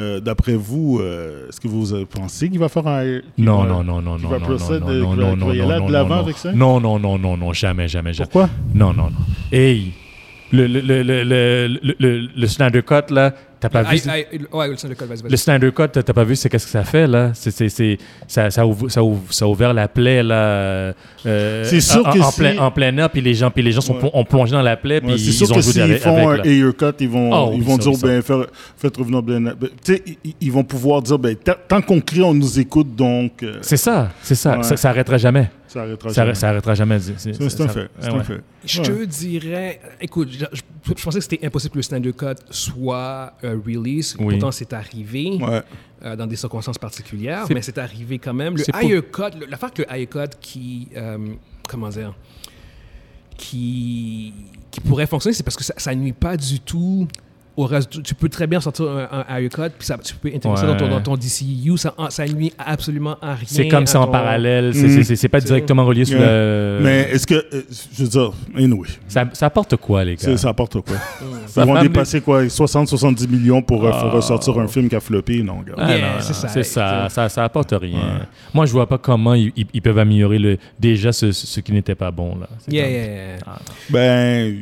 [0.00, 3.20] Euh, d'après vous, euh, est-ce que vous pensez qu'il va faire un.
[3.36, 4.28] Non, non, non, non, non.
[4.28, 6.52] va procéder de l'avant avec ça?
[6.52, 8.26] Non, non, non, non, non, jamais, jamais, jamais.
[8.30, 8.48] Pourquoi?
[8.74, 9.26] Non, non, non.
[9.52, 9.92] Hey,
[10.50, 13.88] le, le, le, le, le, le, le Snyder Cut, là, t'as pas vu...
[13.90, 15.30] Aïe, aïe, ouais, le Snyder Cut, vas-y, vas-y.
[15.30, 17.30] Le Snyder Cut, t'as pas vu c'est qu'est-ce que ça fait là?
[17.34, 17.96] C'est c'est c'est
[18.26, 20.34] ça ça a, ouv- ça, a ouv- ça a ouvert la plaie là.
[21.26, 23.62] euh, C'est sûr en, que en si- plein en plein air puis les gens puis
[23.62, 24.10] les gens sont Ouais.
[24.12, 26.02] ont plongé dans la plaie puis Ouais, C'est ils sûr ont que joué s'ils avec,
[26.02, 26.50] font un avec, là.
[26.50, 28.46] Ayer cut, ils vont, Oh, ils oui, vont ça, dire ben, faire,
[28.76, 29.54] faites revenir Ben.
[29.58, 32.58] ben, Tu sais, ils, ils vont pouvoir dire ben, tant- tant qu'on crie, on nous
[32.58, 34.56] écoute, donc euh, C'est ça, c'est ça.
[34.58, 34.62] Ouais.
[34.62, 35.50] ça, ça arrêtera jamais.
[35.72, 36.08] Ça arrêtera.
[36.10, 36.34] Ça, jamais.
[36.34, 36.98] ça arrêtera jamais.
[37.00, 37.88] C'est un ça- fait.
[38.00, 38.14] C'est ouais.
[38.18, 38.40] un fait.
[38.64, 38.86] Je Ouais.
[38.88, 40.62] te dirais, écoute, je, je-
[40.96, 44.16] je pensais que c'était impossible que le Snyder Cut soit euh, release.
[44.18, 44.34] Oui.
[44.34, 45.62] Pourtant, c'est arrivé Ouais.
[46.04, 48.56] euh, dans des circonstances particulières, C'est- mais c'est arrivé quand même.
[48.56, 51.18] Le c'est pour- higher cut, le- l'affaire que le higher cut qui, euh,
[51.68, 52.14] comment dire,
[53.36, 54.32] qui,
[54.70, 57.08] qui pourrait fonctionner, c'est parce que ça, ça nuit pas du tout
[57.56, 57.90] au reste.
[57.90, 60.66] Tu- Tu peux très bien sortir un, un cut, puis ça, tu peux intégrer ça
[60.66, 63.44] dans ton, dans ton DCU, ça, ça nuit absolument à rien.
[63.46, 64.74] C'est comme ça en ton- parallèle.
[64.74, 64.90] C'est Mm.
[64.90, 66.80] c'est- c'est- c'est pas directement relié sur le.
[66.82, 67.34] Mais est-ce que.
[67.34, 67.62] euh,
[67.96, 70.36] je veux dire, anyway, ça, ça apporte quoi, les gars?
[70.36, 70.96] Ça apporte quoi?
[71.56, 74.08] Ils vont va dépasser quoi 60-70 millions pour, euh, Ah.
[74.10, 75.74] ressortir un film qui a floppé Non, gars.
[75.76, 77.08] Ah, Yeah, c'est ça.
[77.08, 77.98] Ça, ça, apporte rien.
[77.98, 78.24] Ouais.
[78.54, 81.72] Moi, je vois pas comment ils, ils- ils peuvent améliorer le, déjà ce, ce qui
[81.72, 82.36] n'était pas bon.
[82.40, 82.48] Là.
[82.60, 83.36] C'est Yeah, comme- yeah, yeah.
[83.46, 83.58] Ah.
[83.90, 84.56] Ben,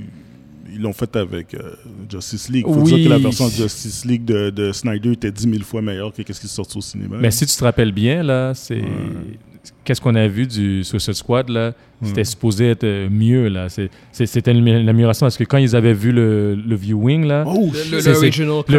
[0.72, 1.74] ils l'ont fait avec euh,
[2.10, 2.64] Justice League.
[2.66, 2.92] Faut Oui.
[2.94, 6.12] dire que la version de Justice League de, de Snyder était 10 000 fois meilleure
[6.12, 7.16] que ce qui est sorti au cinéma.
[7.20, 8.76] Mais si tu te rappelles bien, là, c'est.
[8.80, 8.88] Ouais.
[9.84, 13.66] qu'est-ce qu'on a vu du Suicide Squad là, c'était supposé être euh, mieux là.
[14.12, 18.12] C'était une amélioration parce que quand ils avaient vu le, le viewing là, Oh, Le-
[18.12, 18.72] l'original cut.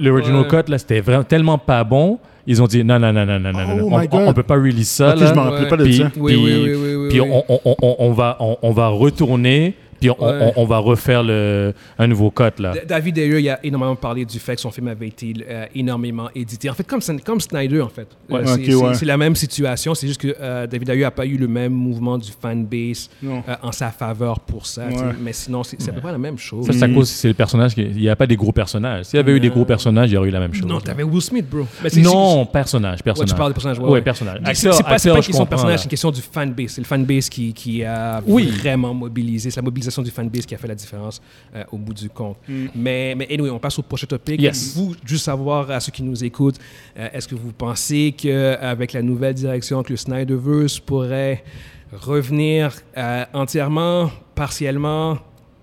[0.00, 0.48] l'original Ouais.
[0.64, 2.18] cut là, c'était vraiment tellement pas bon.
[2.46, 4.56] Ils ont dit non non non non non non, Oh non, on, on, peut pas
[4.56, 5.26] release ça Ok, là.
[5.28, 5.68] je m'en rappelais Ouais.
[5.70, 6.10] pas de Puis- ça.
[6.10, 7.28] Puis- oui, oui, oui, oui, Puis oui.
[7.30, 9.74] on, on, on, on va on va retourner
[10.08, 10.52] puis on, Ouais.
[10.56, 12.74] on, on va refaire le un nouveau cut là.
[12.86, 16.28] David Ayer, il a énormément parlé du fait que son film avait été euh, énormément
[16.34, 16.68] édité.
[16.70, 18.08] En fait, comme, comme Snyder, en fait.
[18.30, 18.40] Ouais.
[18.46, 19.94] Euh, c'est la même situation.
[19.94, 23.40] C'est juste que euh, David Ayer n'a pas eu le même mouvement du fanbase euh,
[23.62, 24.82] en sa faveur pour ça.
[25.22, 26.66] Mais sinon, c'est à peu près la même chose.
[26.66, 26.94] Ça c'est à Mm.
[26.94, 29.06] cause c'est le personnage qui- il n'y a pas des gros personnages.
[29.06, 30.66] S'il y avait eu des gros personnages, il y aurait eu la même chose.
[30.66, 31.66] non, t'avais Will Smith, bro.
[32.02, 33.30] Non, personnage, c'est- Ouais, personnage.
[33.30, 33.78] tu parles des personnages.
[33.78, 34.02] Ouais, Ouais, ouais.
[34.02, 34.38] personnage.
[34.54, 36.70] C'est- pas, pas une question de personnage, c'est une question du fanbase.
[36.72, 38.46] C'est le fanbase qui, qui a Oui.
[38.46, 39.50] vraiment mobilisé.
[39.50, 41.20] C'est la mobilisation du fanbase qui a fait la différence
[41.54, 42.36] euh, au bout du compte.
[42.74, 44.40] Mais, mais anyway, on passe au prochain topic.
[44.40, 44.74] Yes.
[44.76, 46.58] Vous, juste savoir à ceux qui nous écoutent,
[46.96, 51.44] euh, est-ce que vous pensez qu'avec la nouvelle direction que le Snyderverse pourrait
[51.92, 55.18] revenir euh, entièrement, partiellement,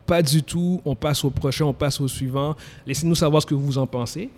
[0.05, 0.81] pas du tout.
[0.85, 2.55] On passe au prochain, on passe au suivant.
[2.85, 4.29] Laissez-nous savoir ce que vous en pensez.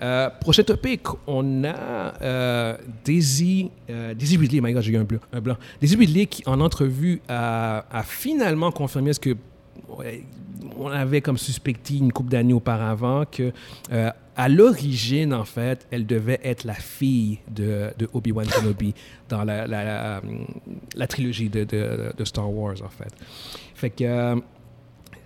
[0.00, 5.04] Euh, prochain topic, on a euh, Daisy, euh, Daisy Ridley, my God, j'ai eu un,
[5.04, 5.56] bleu, un blanc.
[5.80, 9.36] Daisy Ridley qui, en entrevue, a, finalement confirmé ce que
[10.76, 13.52] on avait comme suspecté une couple d'années auparavant que
[13.92, 18.94] euh, à l'origine, en fait, elle devait être la fille de, Obi-Wan Kenobi
[19.28, 20.20] dans la,
[21.06, 23.12] trilogie de, Star Wars, en fait.
[23.74, 24.40] Fait que,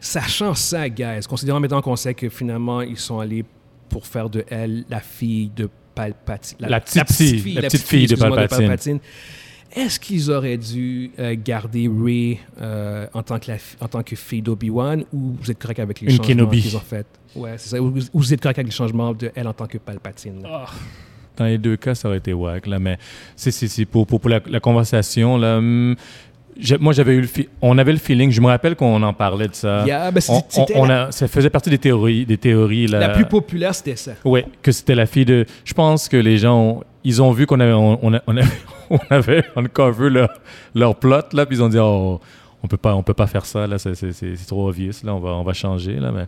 [0.07, 3.45] sachant ça, guys, considérant maintenant qu'on sait que finalement, ils sont allés
[3.89, 6.59] pour faire de elle la fille de Palpatine.
[6.61, 8.99] La petite fille, la petite fille de excuse-moi, Palpatine.
[9.75, 14.17] Est-ce qu'ils auraient dû euh, garder Rey euh, en, tant que la en tant que
[14.17, 17.07] fille d'Obi-Wan ou vous êtes correct avec les Une changements qu'ils ont fait?
[17.35, 17.83] Ouais, c'est ça.
[17.83, 20.43] Ou vous, ou vous êtes correct avec les changements de elle en tant que Palpatine?
[20.43, 20.67] là?
[21.37, 22.97] Dans les deux cas, ça aurait été wack, là, mais
[23.35, 25.95] c'est, pour, pour, pour la, la conversation, là, hum,
[26.81, 27.29] moi, j'avais eu le
[27.63, 29.85] on avait le feeling, je me rappelle qu'on en parlait de ça.
[29.87, 32.39] Yeah, ben, c'est- On- on- c'était on la, a- ça faisait partie des théories, des
[32.39, 32.99] théories, là.
[32.99, 34.13] la plus populaire, c'était ça.
[34.25, 35.45] Ouais, que c'était la fille de.
[35.65, 38.45] Je pense que les gens, ont- ils ont vu qu'on avait, on, on avait,
[38.91, 40.29] on avait uncover leur,
[40.75, 42.21] leur plot là, puis ils ont dit oh,
[42.63, 43.95] on peut pas, on peut pas faire ça là, c'est
[44.47, 46.25] trop obvious là, on va, on va changer là, mais.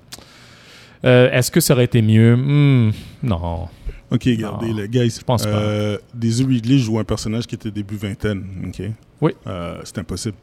[1.04, 2.34] Euh, est-ce que ça aurait été mieux?
[2.36, 2.90] Hmm,
[3.22, 3.68] Non.
[4.10, 5.10] Ok, regardez, les guys.
[5.18, 5.50] je pense pas.
[5.50, 8.44] euh, Daisy Ridley joue un personnage qui était début vingtaine.
[8.66, 8.82] Ok?
[9.20, 9.32] Oui.
[9.46, 10.36] Euh, c'est impossible.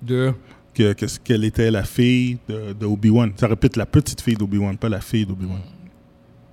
[0.00, 0.32] De...
[0.74, 3.32] Que, que- qu'elle était la fille de, de Obi-Wan?
[3.36, 5.60] Ça répète la petite fille d'Obi-Wan, pas la fille d'Obi-Wan.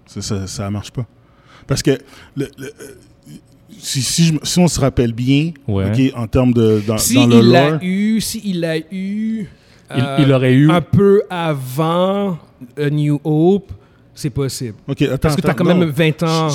[0.05, 1.05] Ça, ça, ça marche pas.
[1.65, 1.91] Parce que
[2.35, 2.71] le- le- euh,
[3.77, 5.89] si, si, si on se rappelle bien, Ouais.
[5.89, 8.77] ok, en termes de dans, Si dans le il lore, l'a eu, si il l'a
[8.79, 9.47] eu...
[9.95, 10.69] Il, euh, il aurait eu.
[10.69, 12.37] un peu avant
[12.77, 13.71] A New Hope,
[14.19, 14.75] c'est possible.
[14.87, 15.91] ok, attends, Parce que tu as quand même non.
[15.91, 16.47] 20 ans.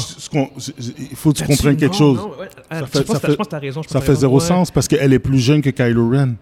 [1.11, 2.16] Il faut que tu comprennes quelque non, chose.
[2.18, 3.59] non, ouais, Ça je fait- pense ça que t'as- fait- je pense que tu as
[3.59, 3.83] raison.
[3.83, 4.46] je Ça fait zéro ouais.
[4.46, 6.35] sens parce qu'elle est plus jeune que Kylo Ren.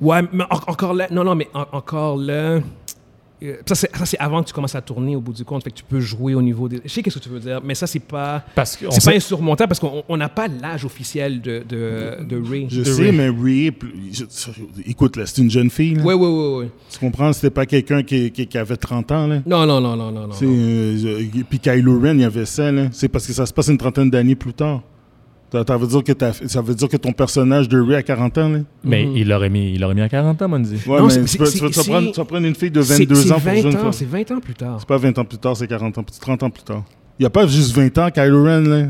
[0.00, 2.60] Ouais, mais en- encore là, non, non, mais en- encore là, euh,
[3.66, 5.70] ça c'est ça, c'est avant que tu commences à tourner au bout du compte, fait
[5.70, 6.80] que tu peux jouer au niveau des.
[6.84, 9.04] Je sais qu'est-ce que tu veux dire, mais ça c'est pas, Parce que on c'est
[9.04, 12.66] pas insurmontable parce qu'on on n'a pas l'âge officiel de de, de Ray.
[12.70, 13.28] Je De sais, mais
[14.12, 14.24] je-
[14.86, 15.94] écoute, là, c'est une jeune fille.
[15.94, 16.02] là.
[16.02, 16.70] Ouais, ouais, ouais, ouais.
[16.90, 17.32] Tu comprends?
[17.32, 19.26] C'était pas quelqu'un qui, qui- qui avait 30 ans.
[19.26, 19.42] Là.
[19.46, 20.34] Non, non, non, non, non, non.
[20.34, 22.70] C'est, euh, puis Kylo Ren, il y avait ça.
[22.70, 22.88] là.
[22.92, 24.82] C'est parce que ça se passe une trentaine d'années plus tard.
[25.52, 26.12] Ça, ça veut dire que
[26.48, 28.48] ça veut dire que ton personnage de Rey a 40 ans.
[28.50, 28.58] Là?
[28.84, 29.16] Mais Mhm.
[29.16, 30.76] il l'aurait mis, il l'aurait mis à 40 ans, Mondi.
[30.86, 32.54] Ouais, Non, mais c'est- tu peux, tu peux- tu vas prendre, tu vas prendre une
[32.54, 33.92] fille de C'est- 22 c'est ans pour 20 jouer une ans, femme.
[33.92, 34.76] c'est 20 ans plus tard.
[34.78, 36.84] C'est pas 20 ans plus tard, c'est 40 ans, c'est 30 ans plus tard.
[37.18, 38.60] Il n'y a pas juste 20 ans, Kylo Ren.
[38.60, 38.86] Là.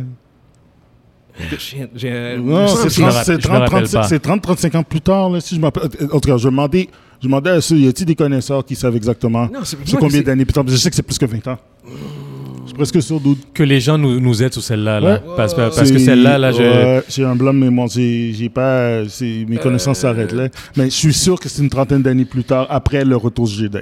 [1.59, 4.01] J'ai- j'ai- Non, c'est sens- je me 30, rappelle- c'est je me 30, rappelle 35
[4.01, 4.09] pas.
[4.09, 5.31] c'est 30, 35 ans plus tard.
[5.31, 6.89] Là, si je m'appelle- en tout cas, je demandais,
[7.23, 10.53] je demandais à ceux, y a-t-il des connaisseurs qui savent exactement c'est combien d'années plus
[10.53, 10.65] tard?
[10.67, 11.59] Je sais que c'est plus que 20 ans.
[12.71, 13.41] Je suis presque sûr d'autres.
[13.53, 15.01] Que les gens nous, nous aident sur celle-là.
[15.01, 15.15] Là.
[15.15, 15.35] Ouais.
[15.37, 16.59] Parce, que celle-là, là, je.
[16.63, 19.03] ouais, j'ai un blanc, mais moi, j'ai pas.
[19.21, 20.49] Mes connaissances Euh, s'arrêtent là.
[20.77, 23.55] Mais je suis sûr que c'est une trentaine d'années plus tard, après le retour du
[23.55, 23.79] Jedi.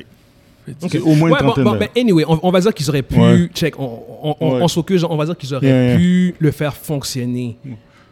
[1.04, 3.02] Au moins une Ouais, bon, trentaine bon, ben, anyway, on, on va dire qu'ils auraient
[3.02, 3.50] pu.
[3.54, 4.66] Check, on, on, on,
[5.10, 5.96] on va dire qu'ils auraient Yeah, yeah.
[5.96, 7.56] pu le faire fonctionner.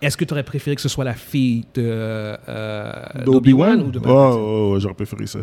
[0.03, 2.35] Est-ce que tu aurais préféré que ce soit la fille de euh,
[3.25, 3.81] d'Obi-Wan?
[3.81, 4.41] ou de Palpatine?
[4.43, 5.39] ouais, ouais, j'aurais préféré ça.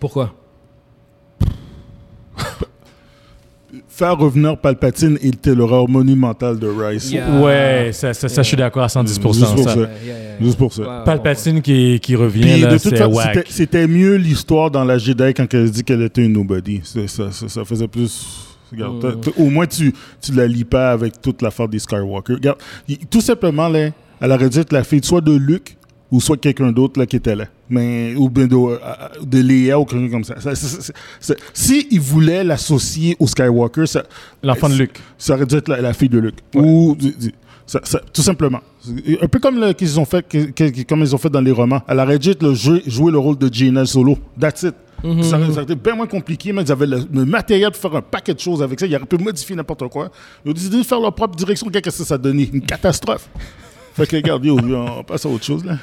[0.00, 0.34] Pourquoi?
[3.98, 7.10] Faire revenir Palpatine était l'horreur monumentale de Rice.
[7.10, 7.40] Yeah.
[7.40, 9.06] Ouais, ça, ça, ça, je suis d'accord à 110%.
[9.08, 9.42] Juste pour ça.
[9.44, 9.50] ça.
[9.50, 10.16] Yeah, yeah, yeah.
[10.40, 10.82] Juste pour ça.
[10.82, 13.44] Ouais, Palpatine qui, qui revient, Puis là, de toute c'est façon, whack.
[13.50, 16.80] c'était- mieux l'histoire dans la Jedi quand elle dit qu'elle était une nobody.
[16.84, 18.46] Ça, ça, ça faisait plus.
[18.70, 19.04] Regarde,
[19.36, 19.42] Mm.
[19.42, 19.92] au moins, tu
[20.22, 22.34] tu la lis pas avec toute l'affaire des Skywalker.
[22.34, 22.58] Regarde,
[23.10, 23.88] tout simplement, là,
[24.20, 25.76] elle aurait dû être la fille soit de Luke
[26.12, 27.46] ou soit quelqu'un d'autre là, qui était là.
[27.70, 28.78] Mais, ou bien de, euh,
[29.24, 30.40] de Léa ou quelqu'un comme ça.
[30.40, 34.04] Ça- ça- si il voulait l'associer au Skywalker, ça,
[34.42, 34.98] L'enfant de Luke.
[35.18, 36.38] ça aurait dû être la, la fille de Luke.
[36.54, 36.96] Ou,
[37.66, 38.60] Ça- ça- tout simplement.
[39.20, 40.24] Un peu comme le- qu'ils ont fait,
[40.88, 41.82] comme ils ont fait dans les romans.
[41.86, 44.16] Elle aurait dû être le jeu- jouer le rôle de Gina Solo.
[44.40, 44.74] That's it.
[45.04, 45.22] Mhm.
[45.22, 48.00] ça, aurait- été bien moins compliqué, mais ils avaient le, le matériel pour faire un
[48.00, 48.86] paquet de choses avec ça.
[48.86, 50.10] Ils auraient pu modifier n'importe quoi.
[50.46, 51.68] Ils ont décidé de faire leur propre direction.
[51.68, 52.48] Qu'est-ce que ça, a donné?
[52.50, 53.28] Une catastrophe.
[53.92, 55.76] fait que, regarde, yo, on passe à autre chose, là.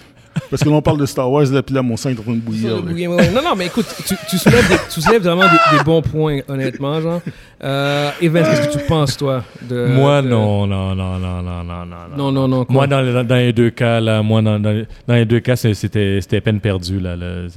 [0.49, 2.23] Parce que là, on parle de Star Wars, là, puis là, mon sang est en
[2.23, 2.75] train de bouillir.
[2.83, 6.39] Non, non, mais écoute, tu, tu soulèves, des- tu soulèves vraiment des, des bons points,
[6.47, 7.21] honnêtement, genre.
[7.63, 11.63] Euh, Evans, qu'est-ce que tu penses, toi de, Moi, de- non, non, non, non, non,
[11.63, 12.17] non, non.
[12.17, 12.65] Non, non, non.
[12.69, 16.41] Moi, dans, les- dans les deux cas, là, moi, dans, dans les- deux cas, c'était
[16.41, 16.99] peine perdue.
[16.99, 17.47] Là, là.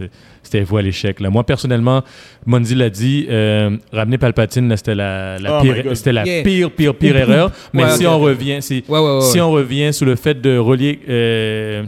[0.43, 1.21] C'était voie à l'échec.
[1.21, 1.29] Là.
[1.31, 2.03] Moi, personnellement,
[2.47, 5.75] Mondi l'a dit, euh, ramener Palpatine, c'était la, la Oh pire,
[6.13, 6.43] la Yeah.
[6.43, 7.51] pire, pire, pire erreur.
[7.75, 9.21] Mais Ouais, si on revient, si, Ouais, ouais, ouais.
[9.21, 11.83] si on revient sur le fait de relier euh,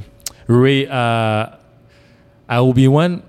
[0.51, 1.59] Ray à,
[2.48, 3.20] à Obi-Wan,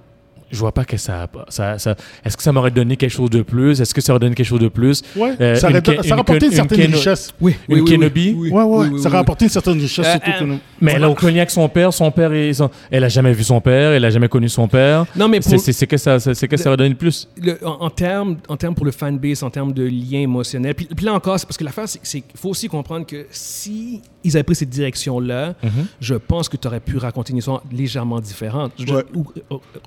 [0.53, 1.95] je vois pas que ça, ça, ça
[2.25, 3.79] est-ce que ça m'aurait donné quelque chose de plus?
[3.79, 5.01] Est-ce que ça aurait donné quelque chose de plus?
[5.15, 7.31] Ouais, Euh, ça une aurait, ça une aurait apporté Ken- une certaine une richesse.
[7.39, 8.35] Oui, une oui, oui, Kenobi?
[8.37, 8.51] oui, oui.
[8.51, 10.59] Ouais, ouais, ça aurait apporté une certaine richesse, Euh, surtout que euh, nous.
[10.81, 11.93] Mais elle a avec son père.
[11.93, 13.91] Son père, est- son- elle a jamais vu son père.
[13.93, 15.05] Elle a jamais connu son père.
[15.15, 17.29] Non, mais pour, C'est que ça, c'est que ça va donner de plus.
[17.41, 20.85] le- en, en termes en termes pour le fanbase, en termes de lien émotionnel, puis,
[20.93, 24.35] puis là encore, c'est parce que l'affaire, c'est qu'il faut aussi comprendre que si ils
[24.35, 25.55] avaient pris cette direction-là,
[25.99, 28.73] je pense que tu aurais pu raconter une histoire légèrement différente.
[28.79, 29.03] Ouais.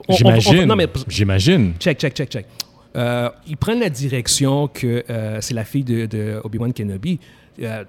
[0.09, 0.75] J'imagine.
[1.09, 1.73] J'imagine.
[1.79, 2.47] check, check, check, check.
[2.97, 7.19] Euh, ils prennent la direction que euh, c'est la fille de, de Obi-Wan Kenobi.
[7.61, 7.85] Euh,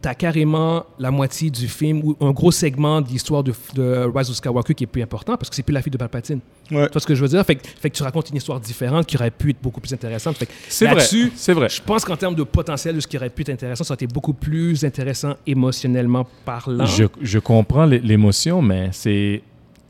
[0.00, 4.30] T'as carrément la moitié du film ou un gros segment de l'histoire de, de Rise
[4.30, 6.40] of Skywalker qui est plus important parce que c'est plus la fille de Palpatine.
[6.70, 6.86] Ouais.
[6.86, 7.44] Tu vois ce que je veux dire?
[7.44, 9.92] Fait, que- fait que tu racontes une histoire différente qui aurait pu être beaucoup plus
[9.92, 10.42] intéressante.
[10.68, 10.94] C'est vrai.
[11.36, 11.68] C'est vrai.
[11.68, 14.02] je pense qu'en termes de potentiel de ce qui aurait pu être intéressant, ça aurait
[14.04, 16.86] été beaucoup plus intéressant émotionnellement parlant.
[16.86, 19.42] Je, je comprends l'é- l'émotion, mais c'est.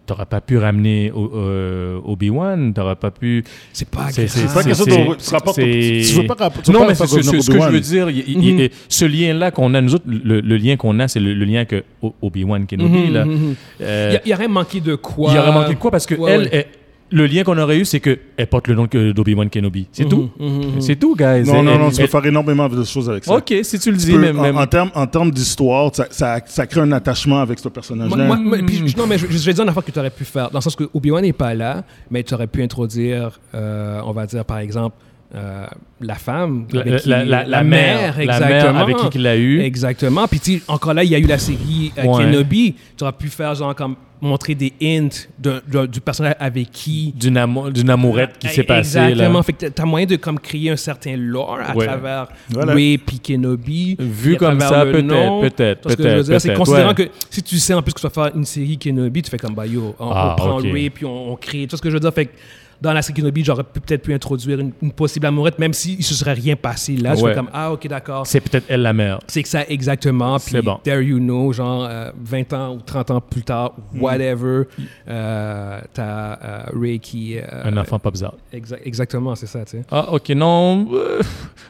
[0.07, 2.73] T'aurais pas pu ramener euh, Obi-Wan.
[2.73, 3.43] T'aurais pas pu.
[3.73, 4.27] C'est pas grave.
[4.29, 7.17] C'est pas dont tu veux pas rapp- tu veux Non, mais c'est ce,
[7.51, 8.09] que je veux dire.
[8.11, 8.61] il- il- Mhm.
[8.61, 11.45] il- ce lien-là qu'on a, nous autres, le, le lien qu'on a, c'est le, le
[11.45, 11.83] lien que
[12.23, 12.99] Obi-Wan Kenobi.
[13.09, 13.25] Mhm, là.
[13.25, 13.55] mhm.
[13.81, 15.31] Euh, Il y y, aurait manqué de quoi?
[15.33, 15.91] il y aurait manqué de quoi?
[15.91, 16.49] Parce que Ouais, elle, ouais.
[16.53, 16.67] elle-
[17.11, 18.19] le lien qu'on aurait eu, c'est qu'elle
[18.51, 19.87] porte le nom que- d'Obi-Wan Kenobi.
[19.93, 20.31] C'est Mhm, tout.
[20.39, 20.81] mhm, mhm.
[20.81, 21.45] C'est tout, guys.
[21.45, 23.35] Non, Elle- non, non, elle- tu peux faire énormément de choses avec ça.
[23.37, 24.39] Ok, si tu le Tu dis, peux- même.
[24.39, 27.69] en, même- en termes en termes d'histoire, ça, ça, ça crée un attachement avec ce
[27.69, 28.27] personnage-là.
[28.29, 30.51] je- non, mais je, je vais dire une affaire que tu aurais pu faire.
[30.51, 34.13] Dans le sens que Obi-Wan n'est pas là, mais tu aurais pu introduire, euh, on
[34.13, 34.97] va dire, par exemple,
[35.35, 35.67] euh,
[36.01, 36.67] la femme.
[36.73, 38.49] La, avec qui- la- la- la mère, exactement.
[38.73, 39.61] mère avec qui il l'a eu.
[39.61, 40.27] Exactement.
[40.29, 42.25] Puis, tu sais, encore là, il y a eu la série euh, Ouais.
[42.25, 42.75] Kenobi.
[42.97, 45.09] Tu aurais pu faire, genre, comme montrer des hints
[45.39, 47.12] de- de- du personnage avec qui.
[47.17, 48.99] D'une amour- d'une amourette qui s'est passée.
[48.99, 49.39] Exactement.
[49.39, 49.43] Là.
[49.43, 51.87] Fait que tu as moyen de comme, créer un certain lore à Ouais.
[51.87, 52.73] travers Voilà.
[52.75, 53.97] Ray puis Kenobi.
[53.99, 56.41] Vu comme ça, peut-être, peut-être, Tu vois ce que je veux peut-être, dire?
[56.41, 56.95] C'est considérant ouais.
[56.95, 59.39] que si tu sais en plus que tu vas faire une série Kenobi, tu fais
[59.39, 60.64] comme bah yo, on, on Ah, prend ok.
[60.73, 61.61] Ray puis on, on crée.
[61.62, 62.12] Tu vois ce que je veux dire?
[62.14, 62.33] Fait que
[62.79, 66.03] dans la série Kenobi, j'aurais peut-être pu introduire une, une possible amourette, même s'il ne
[66.03, 67.14] se serait rien passé là.
[67.14, 67.31] Je Ouais.
[67.31, 68.27] fais comme ah, ok, d'accord.
[68.27, 69.19] C'est peut-être elle la mère.
[69.27, 70.39] C'est que ça, exactement.
[70.39, 70.79] Puis, C'est bon.
[70.85, 74.01] there you know, genre euh, 20 ans ou 30 ans plus tard, Mm.
[74.07, 74.63] Whatever,
[75.09, 77.39] euh, t'as euh, Ray qui.
[77.39, 78.35] euh, Un enfant pas bizarre.
[78.53, 79.83] exa- exactement, c'est ça, tu sais.
[79.91, 80.89] Ah, ok, non.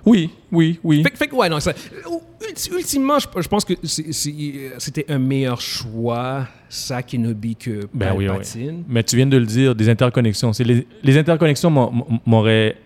[0.04, 1.02] oui, oui, oui.
[1.02, 5.18] Fait, que- fait que, ouais, non, ça, ulti- ultimement, je, je pense que c'était un
[5.18, 8.70] meilleur choix, ça, Kenobi, que Ben oui, oui.
[8.88, 10.52] Mais tu viens de le dire, des interconnexions.
[10.60, 11.70] Les, les interconnexions
[12.26, 12.76] m'auraient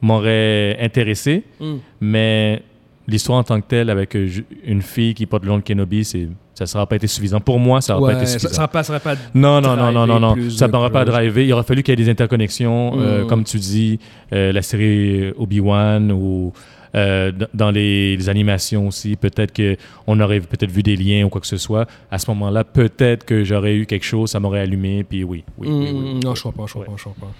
[0.00, 1.74] m'auraient intéressé, Mm.
[2.00, 2.62] mais
[3.08, 4.28] l'histoire en tant que telle avec euh,
[4.64, 7.40] une fille qui porte le nom de Kenobi, c'est ça sera pas été suffisant.
[7.40, 8.50] Pour moi, ça n'aura Ouais, pas été suffisant.
[8.54, 9.14] ça passerait pas.
[9.34, 10.36] Non, non, non, non, non, non.
[10.50, 11.46] Ça n'aurait pas drivé.
[11.46, 13.26] Il aurait fallu qu'il y ait des interconnexions, euh, Mm.
[13.26, 13.98] comme tu dis,
[14.32, 16.52] euh, la série Obi-Wan ou
[16.94, 19.16] euh, dans les, les animations aussi.
[19.16, 21.88] Peut-être qu'on aurait peut-être vu des liens ou quoi que ce soit.
[22.10, 25.68] À ce moment-là, peut-être que j'aurais eu quelque chose, ça m'aurait allumé, puis oui, oui,
[25.70, 26.14] oui, oui.
[26.16, 27.32] Mm, Non, je crois pas, je crois pas, je crois pas.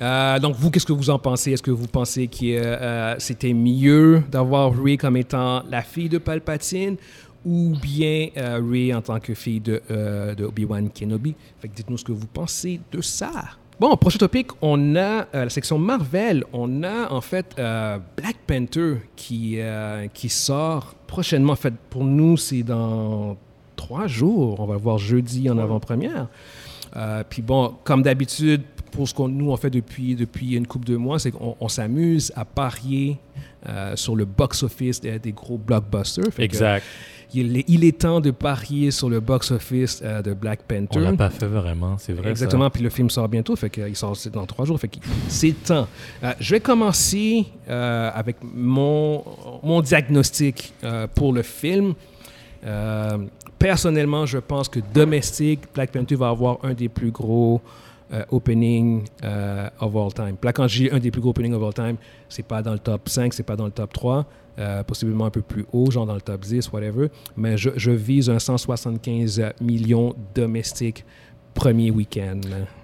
[0.00, 1.52] Euh, donc, vous, qu'est-ce que vous en pensez?
[1.52, 6.18] Est-ce que vous pensez que euh, c'était mieux d'avoir Ray comme étant la fille de
[6.18, 6.96] Palpatine
[7.44, 11.34] ou bien euh, Ray en tant que fille de, euh, de Obi-Wan Kenobi?
[11.60, 13.30] Fait que dites-nous ce que vous pensez de ça.
[13.80, 16.44] Bon, prochain topic, on a euh, la section Marvel.
[16.52, 21.54] On a en fait euh, Black Panther qui, euh, qui sort prochainement.
[21.54, 23.36] En fait, pour nous, c'est dans
[23.74, 24.60] trois jours.
[24.60, 26.28] On va le voir jeudi en avant-première.
[26.96, 28.62] Euh, puis bon, comme d'habitude,
[28.94, 31.68] pour ce qu'on nous on fait depuis, depuis une couple de mois, c'est qu'on on
[31.68, 33.18] s'amuse à parier
[33.68, 36.32] euh, sur le box-office des, des gros blockbusters.
[36.32, 36.84] Fait que, Exact.
[37.34, 40.98] il, est, il est temps de parier sur le box-office euh, de Black Panther.
[40.98, 42.30] On l'a pas fait vraiment, c'est vrai.
[42.30, 45.52] Exactement, puis le film sort bientôt, fait qu'il sort dans trois jours, fait que c'est
[45.64, 45.88] temps.
[46.22, 49.24] Euh, je vais commencer avec mon,
[49.62, 50.72] mon diagnostic
[51.14, 51.94] pour le film.
[53.58, 57.60] Personnellement, je pense que domestique, Black Panther va avoir un des plus gros
[58.30, 60.36] opening euh, of all time.
[60.42, 61.96] Là, quand j'ai un des plus gros openings of all time,
[62.28, 64.26] c'est pas dans le top 5, c'est pas dans le top 3,
[64.58, 67.08] euh, possiblement un peu plus haut, genre dans le top 10, whatever.
[67.36, 71.04] Mais je, je vise un 175 millions domestiques
[71.54, 72.40] premier week-end.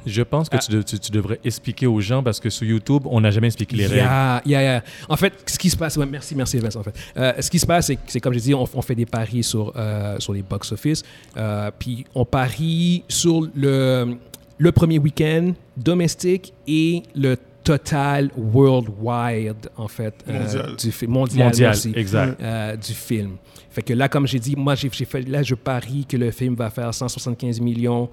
[0.06, 0.60] Je pense que Ah.
[0.60, 3.48] tu, de- tu- tu devrais expliquer aux gens parce que sur YouTube, on n'a jamais
[3.48, 3.96] expliqué les règles.
[3.96, 4.82] Yeah, yeah, yeah.
[5.08, 6.78] En fait, ce qui se passe, ouais, merci, merci Vincent.
[6.78, 9.06] En fait, Euh, ce qui se passe, c'est comme je dis, on, on fait des
[9.06, 11.02] paris sur euh, sur les box office,
[11.36, 14.16] euh, puis on parie sur le
[14.61, 20.76] le premier week-end domestique et le total worldwide en fait euh, Mondial.
[20.76, 22.40] du film mondial, Mondial, merci, exact.
[22.42, 23.36] euh, du film.
[23.70, 26.54] Fait que là, comme j'ai dit, moi j'ai fait là, je parie que le film
[26.54, 28.11] va faire 175 millions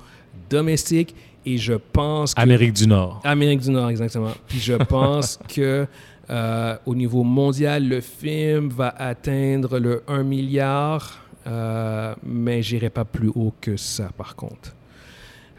[0.49, 1.13] domestiques
[1.45, 3.19] et je pense que Amérique du Nord.
[3.25, 4.31] Amérique du Nord, exactement.
[4.47, 5.85] Puis je pense que
[6.29, 13.05] euh, au niveau mondial, le film va atteindre le 1 milliard, euh, mais j'irai pas
[13.05, 14.76] plus haut que ça, par contre.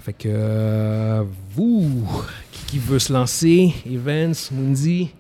[0.09, 1.23] Fait que euh,
[1.55, 1.87] vous,
[2.51, 5.11] qui, qui veut se lancer, Evans, Mundi,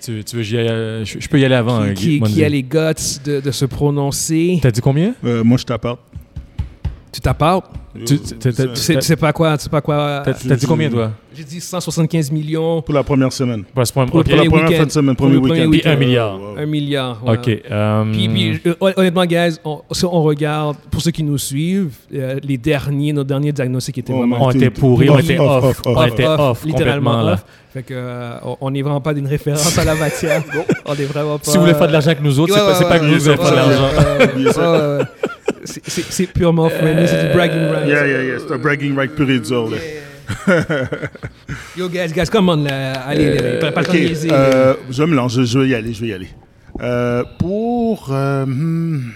[0.00, 1.80] Tu, tu veux, j'y aille- je, je peux y aller avant.
[1.94, 5.16] qui, hein, qui- a les guts de, de se prononcer, T'as dit combien?
[5.24, 5.98] Euh, moi, je t'apporte.
[7.16, 7.66] Tu t'appartes.
[8.04, 10.22] Tu- tu- sais, tu sais pas quoi, tu sais pas quoi.
[10.24, 11.12] T'as dit combien, toi?
[11.34, 13.64] J'ai dit 175 millions, Pour la première semaine.
[13.64, 13.86] Pour la
[14.22, 14.76] première week-end.
[14.76, 15.80] fin de semaine, Pour premier le premier week-end.
[15.82, 16.38] Puis un milliard.
[16.58, 17.22] Un milliard.
[17.26, 17.48] Ok.
[17.70, 21.38] euh, Puis, puis, euh, hon- honnêtement, guys, on, si on regarde, pour ceux qui nous
[21.38, 25.20] suivent, euh, les derniers, nos derniers diagnostics étaient Oh vraiment on était pourris, on Off,
[25.24, 25.80] était off, off.
[25.86, 27.32] off, On était off, littéralement complètement, là.
[27.34, 27.44] off.
[27.72, 30.42] Fait que, euh, on- n'est vraiment pas d'une référence à la matière.
[30.86, 31.44] on est vraiment pas.
[31.50, 32.98] Si vous voulez faire de l'argent avec nous autres, c'est Ouais, pas, c'est ouais, pas
[32.98, 35.06] que vous ouais, faire de l'argent.
[35.66, 37.88] C'est- purement friendly, c'est du bragging rights.
[37.88, 38.38] Yeah, yeah, yeah.
[38.38, 39.68] C'est un bragging right pur et dur.
[39.70, 39.76] là.
[41.76, 42.94] Yo, guys, guys, come on, là.
[43.02, 44.28] Allez, allez, pas, pas Ok, le temps de niaiser.
[44.32, 46.28] euh, je me lance, je, je vais y aller, je vais y aller.
[46.80, 49.12] Euh, pour, euh, hmm,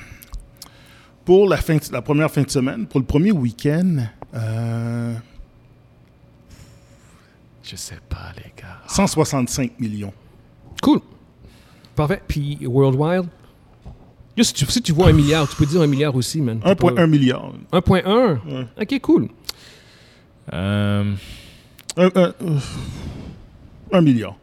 [1.24, 3.96] pour la, fin de- la première fin de semaine, pour le premier week-end,
[4.34, 5.14] euh,
[7.62, 8.78] Je sais pas, les gars.
[8.88, 10.12] 165 millions.
[10.82, 11.00] Cool.
[11.94, 12.20] Parfait.
[12.26, 13.26] Puis, Worldwide.
[14.36, 16.60] Yo, si, tu, si tu vois un milliard, tu peux dire un milliard aussi, man.
[16.64, 17.52] T'es pas- 1,1 milliard.
[17.72, 18.38] 1.1.
[18.46, 18.66] Ouais.
[18.80, 19.28] Ok, cool.
[20.52, 21.12] Euh,
[21.96, 22.32] Un, un,
[23.92, 24.36] un milliard.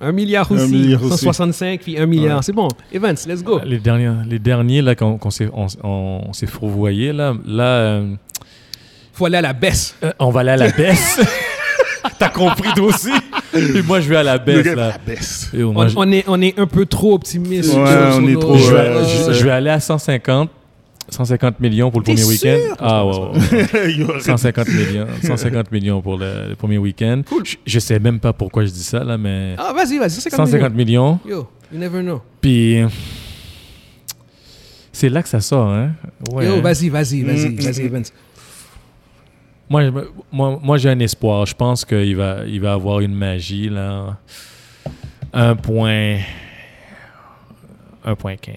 [0.00, 0.72] Un milliard Un aussi.
[0.72, 1.18] milliard aussi.
[1.24, 2.38] 165 puis un milliard.
[2.38, 2.42] Ouais.
[2.42, 2.68] C'est bon.
[2.92, 3.60] Evans, let's go.
[3.64, 5.18] les, derniers, les derniers, là, on,
[5.54, 8.14] on- on s'est fourvoyé, là, là euh,
[9.12, 9.94] Faut aller à la baisse.
[10.02, 11.20] euh, on va aller à la baisse.
[12.18, 13.10] T'as compris, toi aussi?
[13.54, 14.88] Et moi, je vais à la Le baisse, gars, là.
[14.88, 15.50] la baisse.
[15.54, 17.74] Et On, je, on est, on est un peu trop optimiste.
[17.74, 17.82] Ouais,
[18.14, 20.50] on est nos- trop, je vais, ouais, je- je- vais aller à 150.
[21.08, 22.56] 150 millions pour le premier week-end.
[22.78, 23.20] Ah, ouais, ouais,
[23.98, 24.04] ouais.
[24.04, 27.22] Aurait- 150 millions, 150 millions pour le, le premier week-end.
[27.28, 27.42] Cool.
[27.44, 30.10] Je, je sais même pas pourquoi je dis ça, là, mais Ah, vas-y, vas-y.
[30.20, 31.18] 150 150 millions.
[31.24, 31.38] millions.
[31.38, 32.22] Yo, you never know.
[32.40, 32.78] Puis
[34.92, 35.90] c'est là que ça sort, hein?
[36.32, 36.46] Ouais.
[36.46, 38.04] Yo, vas-y, vas-y, vas-y, Mm, vas-y, Evans.
[39.72, 39.90] Moi,
[40.30, 41.46] moi, moi j'ai un espoir.
[41.46, 44.18] Je pense qu'il va, il va avoir une magie, là.
[45.32, 46.18] Un point.
[48.04, 48.56] 1.15.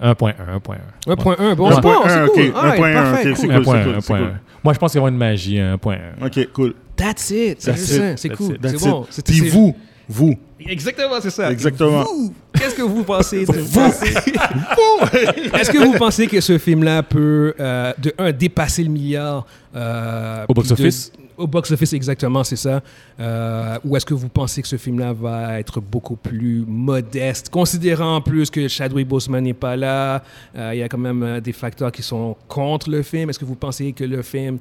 [0.00, 0.78] 1.1, 1.1.
[1.06, 1.74] 1.1, bon, Ouais.
[1.74, 2.32] c'est bon, 1.1, c'est ok.
[2.34, 2.52] cool.
[2.56, 3.36] Alright, 1.1, parfait, ok, cool.
[3.36, 3.56] c'est cool.
[3.56, 4.18] 1.1, c'est 1.1.
[4.18, 4.40] cool.
[4.62, 5.98] Moi, je pense qu'il va y avoir une magie, un 1.1.
[6.26, 6.74] Ok, cool.
[6.96, 7.60] That's it.
[7.60, 8.16] C'est.
[8.16, 8.56] C'est cool.
[8.62, 9.06] C'est bon.
[9.10, 9.76] C'est- Puis c'est- vous,
[10.08, 10.36] vous,
[10.66, 11.50] Exactement, c'est ça.
[11.50, 12.04] Exactement.
[12.04, 13.52] Vous, qu'est-ce que vous pensez de
[15.58, 20.44] Est-ce que vous pensez que ce film-là peut, euh, de un, dépasser le milliard euh,
[20.48, 21.12] Au box-office?
[21.36, 22.80] Au box-office, exactement, c'est ça.
[23.18, 28.16] Euh, ou est-ce que vous pensez que ce film-là va être beaucoup plus modeste, considérant
[28.16, 30.22] en plus que Chadwick Boseman n'est pas là,
[30.54, 33.30] il y a quand même des facteurs qui sont contre le film?
[33.30, 34.58] Est-ce que vous pensez que le film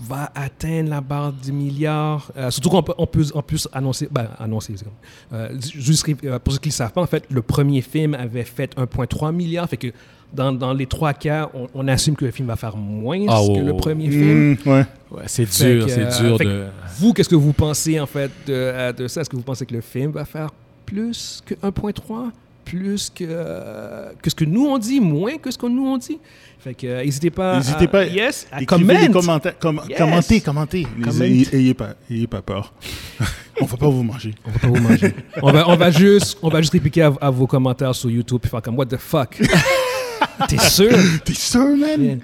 [0.00, 2.30] va atteindre la barre du milliard.
[2.36, 4.94] Euh, surtout qu'on peut, on peut en plus annoncer, ben, annoncer, c'est comme,
[5.32, 8.14] euh, juste euh, pour ceux qui ne le savent pas, en fait, le premier film
[8.14, 9.88] avait fait 1,3 milliard, fait que
[10.32, 13.40] dans, dans les trois cas, on, on assume que le film va faire moins Ah,
[13.40, 13.76] que oh, le oh.
[13.76, 14.52] premier film.
[14.52, 14.86] Hmm, ouais.
[15.10, 16.66] Ouais, c'est dur, que, c'est euh, dur de.
[16.98, 19.22] Vous, qu'est-ce que vous pensez en fait de, de ça?
[19.22, 20.50] Est-ce que vous pensez que le film va faire
[20.84, 22.30] plus que 1.3
[22.68, 25.96] plus que, euh, que ce que nous on dit, moins que ce que nous on
[25.98, 26.18] dit.
[26.60, 29.00] Fait que euh, n'hésitez pas, N'hésitez à, pas, yes, à Écrivez comment.
[29.06, 29.58] des commentaires.
[29.58, 29.98] com- Yes.
[29.98, 30.86] Commentez, commentez.
[31.04, 31.20] Comment.
[31.24, 32.72] Ayez, ayez pas, ayez pas peur.
[33.60, 34.34] On va pas vous manger.
[34.44, 35.14] On va pas vous manger.
[35.42, 38.40] on, va, on, va juste, on va juste répliquer à, à vos commentaires sur YouTube
[38.44, 39.40] et faire comme What the fuck?
[40.48, 40.90] T'es sûr?
[41.24, 42.20] T'es sûr, man?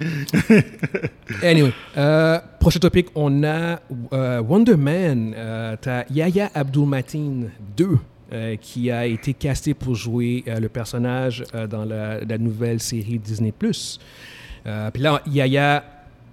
[0.49, 0.61] Yeah.
[1.43, 3.79] Anyway, euh, prochain topic, on a
[4.13, 5.33] euh, Wonder Man.
[5.35, 7.97] Euh, T'as Yaya Abdul-Mateen 2
[8.35, 12.79] euh, qui a été casté pour jouer euh, le personnage euh, dans la, la nouvelle
[12.81, 13.53] série Disney+.
[14.67, 15.83] Euh, Puis là, Yaya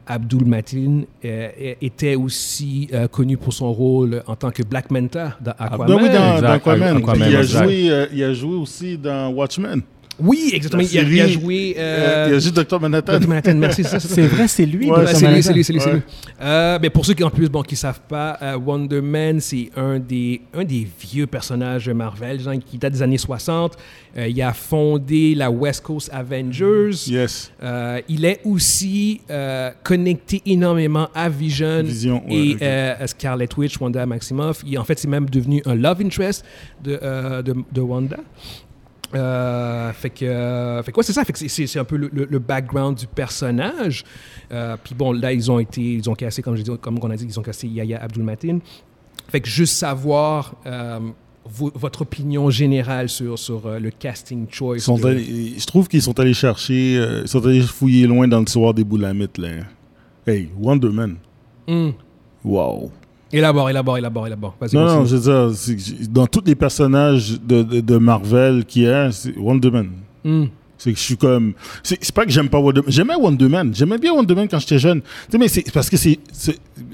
[0.07, 1.49] Abdul-Mateen euh,
[1.81, 5.87] était aussi euh, connu pour son rôle en tant que Black Manta dans Aquaman.
[5.87, 6.97] Ben oui, dans, Aquaman.
[6.97, 7.65] Aquaman, il, a exact.
[7.65, 9.83] joué, euh, il a joué aussi dans Watchmen.
[10.23, 10.83] Oui, exactement.
[10.83, 11.75] Il a, il a joué.
[11.77, 12.81] Euh, euh, il y a juste Dr.
[12.81, 13.19] Manhattan.
[13.19, 13.29] Dr.
[13.29, 13.83] Manhattan, merci.
[13.85, 14.91] C'est vrai, c'est lui.
[14.91, 15.95] Ouais, c'est lui, c'est lui, c'est lui, c'est Ouais.
[15.95, 16.03] lui.
[16.41, 19.71] Euh, mais pour ceux qui en plus bon qui savent pas, euh, Wonder Man c'est
[19.77, 23.77] un des un des vieux personnages de Marvel, genre, qui date des années 60.
[24.17, 26.91] Euh, il a fondé la West Coast Avengers.
[27.07, 27.51] Yes.
[27.63, 33.81] Euh, il est aussi euh, connecté énormément à Vision, Vision, ouais, et euh, Scarlet Witch,
[33.81, 34.63] Wanda Maximoff.
[34.67, 36.45] Il, en fait, c'est même devenu un love interest
[36.85, 38.19] de, euh, de, de Wanda.
[39.15, 41.25] Euh, fait que, euh, fait que ouais, c'est ça.
[41.25, 44.05] Fait que c'est- un peu le, le- background du personnage.
[44.53, 47.11] Euh, Puis bon, là, ils ont été, ils ont cassé, comme, j'ai dit, comme on
[47.11, 48.59] a dit, ils ont cassé Yaya Abdul Matin.
[49.29, 50.55] Fait que juste savoir
[51.45, 54.77] vo- votre opinion générale sur, sur le casting choice.
[54.77, 58.27] Ils sont de- allés- je trouve qu'ils sont allés chercher, ils sont allés fouiller loin
[58.29, 59.49] dans le tiroir des boulamites, là.
[60.27, 61.17] Hey, Wonder Man.
[61.69, 61.93] Hum.
[62.45, 62.91] Wow.
[63.33, 64.57] Élabore, élabore, élabore, élabore.
[64.61, 68.85] Vas-y, Non, non, je veux dire, dans tous les personnages de, de, de Marvel qui
[68.85, 69.91] est, c'est Wonder Man.
[70.25, 70.49] Hum.
[70.83, 71.53] C'est que je suis comme.
[71.85, 72.91] C'est pas que j'aime pas Wonder Man.
[72.93, 73.73] J'aimais Wonder Man.
[73.75, 75.01] J'aimais bien Wonder Man quand j'étais jeune.
[75.01, 76.19] Tu sais, mais c'est parce que c'est.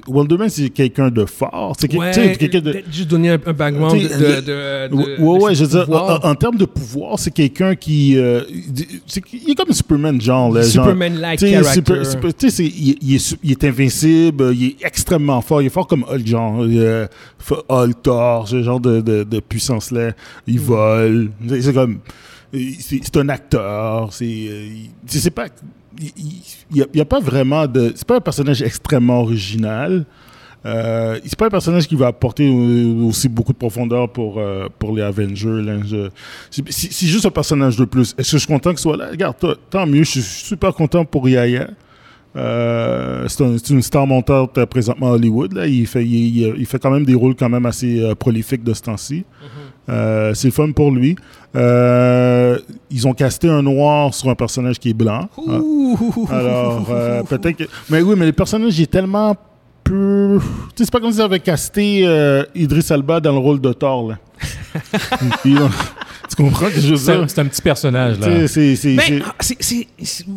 [0.07, 1.75] Wonder Man, c'est quelqu'un de fort.
[1.79, 2.73] C'est que- Ouais, quelqu'un de.
[2.73, 5.91] peut-être juste donner un, un background de, de, de- de- Ouais, ouais, je veux dire,
[5.91, 8.17] en, en termes de pouvoir, c'est quelqu'un qui.
[8.19, 8.43] euh,
[9.33, 10.53] il est comme Superman, genre.
[10.53, 10.63] là.
[10.63, 11.73] Superman-like character.
[11.95, 15.63] super- super- tu sais, c'est- il, il est, il est invincible, il est extrêmement fort.
[15.63, 16.63] Il est fort comme Hulk, genre.
[16.63, 17.07] euh,
[17.69, 20.13] Hulk, Thor, ce genre de, puissance-là.
[20.47, 21.31] Il vole.
[21.49, 21.99] C'est c'est comme.
[22.53, 24.13] C'est un acteur.
[24.13, 25.47] C'est euh, il- c'est c'est pas.
[26.01, 27.93] Il n'y a, pas vraiment de.
[27.97, 30.05] C'est pas un personnage extrêmement original.
[30.67, 34.69] Euh, c'est pas un personnage qui va apporter euh, aussi beaucoup de profondeur pour, euh,
[34.79, 35.63] pour les Avengers.
[35.87, 36.09] Je-
[36.71, 38.15] C'est juste un personnage de plus.
[38.19, 39.09] Est-ce que je suis content qu'il soit là?
[39.11, 39.37] Regarde,
[39.71, 40.03] tant mieux.
[40.05, 41.69] Je suis super content pour Yaya.
[42.37, 45.53] Euh, c'est un- c'est une star montante euh, présentement à Hollywood.
[45.55, 45.67] Là.
[45.67, 48.83] Il, fait, il, fait quand même des rôles quand même assez euh, prolifiques de ce
[48.83, 49.25] temps-ci.
[49.89, 51.17] Euh, c'est le fun pour lui.
[51.55, 55.29] Ils ont casté un noir sur un personnage qui est blanc.
[55.39, 56.29] Ouh.
[56.31, 56.85] Alors,
[57.29, 57.65] peut-être que.
[57.91, 59.35] Mais oui, mais le personnage est tellement
[59.83, 60.39] peu.
[60.41, 60.45] Tu
[60.77, 62.03] sais, c'est pas comme s'ils avaient casté
[62.55, 64.19] Idris Elba dans le rôle de Thor, là.
[65.43, 65.61] Puis, tu
[66.43, 67.25] comprends ce que je veux C'est dire?
[67.29, 68.47] c'est un petit personnage, là.
[68.49, 68.75] c'est-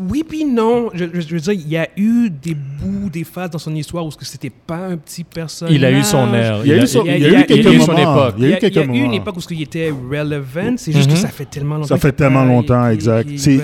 [0.09, 0.89] oui puis non.
[0.93, 3.73] Je, je- je veux dire, il y a eu des bouts, des phases dans son
[3.75, 5.73] histoire où ce que c'était pas un petit personnage.
[5.75, 6.59] Il a eu son air.
[6.63, 7.91] Il y a eu son- il a- il eu quelques il y a eu son
[7.93, 7.99] moments.
[8.27, 8.35] époque.
[8.37, 10.73] Il y a eu quelques il y a eu une époque où il était relevant.
[10.77, 11.15] C'est juste Mhm.
[11.15, 11.87] que ça fait tellement longtemps.
[11.87, 13.29] Ça fait tellement longtemps, exact.
[13.29, 13.57] il C'est,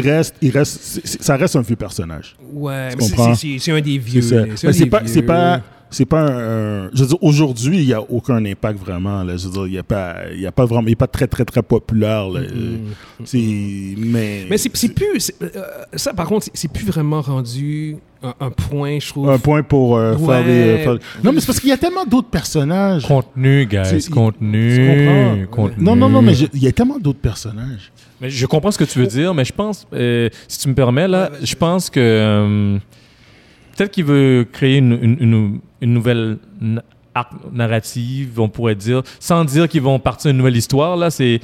[0.00, 2.36] reste, il ça reste un vieux personnage.
[2.52, 4.22] Ouais, c'est- un des vieux.
[4.22, 5.60] C'est pas,
[5.94, 9.36] c'est pas, un, un- je veux dire, aujourd'hui, il n'y a aucun impact vraiment, là.
[9.36, 11.06] Je veux dire, il n'y a pas, il y a pas vraiment, il est pas
[11.06, 12.40] très, très, très populaire, là.
[12.40, 12.76] Euh,
[13.24, 13.38] C'est,
[13.96, 14.44] mais.
[14.50, 15.32] Mais c'est c'est plus.
[15.42, 15.48] euh,
[15.94, 19.30] ça, par contre, c'est- plus vraiment rendu un, un point, je trouve.
[19.30, 20.50] un point pour euh, faire des.
[20.50, 23.06] euh, faire- Non, mais c'est parce qu'il y a tellement d'autres personnages.
[23.06, 23.84] Contenu, guys.
[25.50, 25.82] Contenu.
[25.84, 27.92] Non, non, non, mais je- il y a tellement d'autres personnages.
[28.20, 30.74] Mais je comprends ce que tu veux dire, mais je pense, euh, si tu me
[30.74, 32.78] permets, là, je pense que euh,
[33.76, 36.38] peut-être qu'il veut créer une, une- une- une nouvelle
[37.14, 40.96] arc narrative, on pourrait dire, sans dire qu'ils vont partir une nouvelle histoire.
[40.96, 41.40] Là, c'est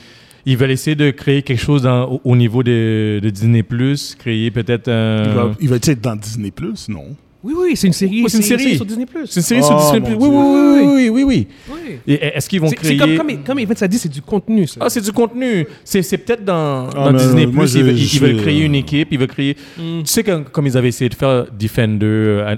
[0.46, 4.16] ils veulent essayer de créer quelque chose dans- au, au niveau de, de Disney Plus,
[4.18, 5.22] créer peut-être un.
[5.24, 7.04] Il va, il va être dans Disney Plus, non?
[7.42, 8.22] Oui, oui, c'est une série.
[8.28, 8.76] C'est une série.
[8.76, 9.26] sur Disney Plus.
[9.26, 10.16] C'est une série Oh, sur Disney mon Plus.
[10.16, 11.46] Oui, oui, oui, oui, oui, oui.
[11.72, 11.98] Oui.
[12.06, 14.66] Et est-ce qu'ils vont créer c'est comme, comme, comme Yvette a dit, c'est du contenu,
[14.66, 14.80] ça.
[14.82, 15.66] Ah, c'est du contenu.
[15.84, 17.46] C'est, c'est peut-être dans, Ah, dans Disney+.
[17.46, 17.98] moi, Plus, ils, veulent,
[18.36, 19.56] ils créer une équipe, ils veulent créer...
[19.78, 20.00] Mm.
[20.00, 22.04] Tu sais, quand, comme ils avaient essayé de faire Defender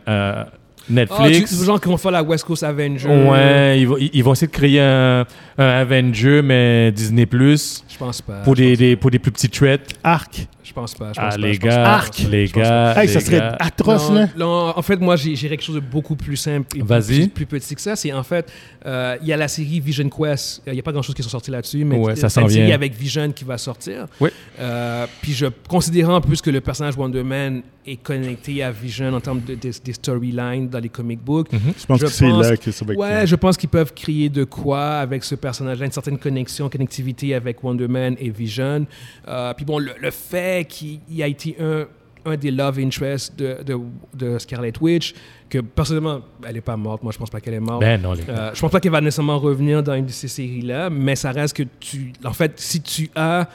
[0.08, 0.44] euh,
[0.90, 1.58] Netflix...
[1.58, 3.08] tu- genre qu'on fait la West Coast Avenger.
[3.08, 5.24] ouais, ils vont, ils vont essayer de créer un,
[5.58, 8.40] un Avenger, mais Disney+, Plus Je pense pas.
[8.42, 9.78] pour des, pense des, pour des plus petits threats.
[10.02, 10.46] Arc.
[10.64, 11.12] Je pense pas.
[11.12, 12.14] Je pense Ah, pas, les je pense gars, pas, Arc.
[12.16, 13.56] je pense pas, les gars, Hey, ça serait gars.
[13.58, 14.28] atroce, Non, là.
[14.36, 17.74] non, en fait, moi, j'ai quelque chose de beaucoup plus simple et plus, plus petit
[17.74, 17.96] que ça.
[17.96, 18.50] C'est en fait,
[18.86, 20.62] euh, il y a la série Vision Quest.
[20.66, 22.48] Il n'y a pas grand-chose qui sont sortis là-dessus, mais Ouais, ça c'est s'en une
[22.50, 22.74] série vient.
[22.74, 24.06] avec Vision qui va sortir.
[24.20, 24.30] Oui.
[24.60, 29.12] Euh, puis je considérant en plus que le personnage Wonder Man est connecté à Vision
[29.12, 31.52] en termes de, des- des storylines dans les comic books.
[31.52, 31.60] Mhm.
[31.76, 32.98] Je pense Je que c'est là que ça va être.
[33.00, 37.34] Ouais, je pense qu'ils peuvent créer de quoi avec ce personnage-là, une certaine connexion, connectivité
[37.34, 38.86] avec Wonder Man et Vision.
[39.26, 41.86] Euh, puis bon, le, le fait qu'il il a été un,
[42.24, 43.78] un des love interests de, de,
[44.14, 45.14] de Scarlet Witch,
[45.48, 47.02] que personnellement, elle n'est pas morte.
[47.02, 47.80] Moi, je pense pas qu'elle est morte.
[47.80, 48.22] Ben non, les.
[48.28, 51.32] Euh, je pense pas qu'elle va nécessairement revenir dans une de ces séries-là, mais ça
[51.32, 52.12] reste que tu.
[52.24, 53.48] En fait, si tu as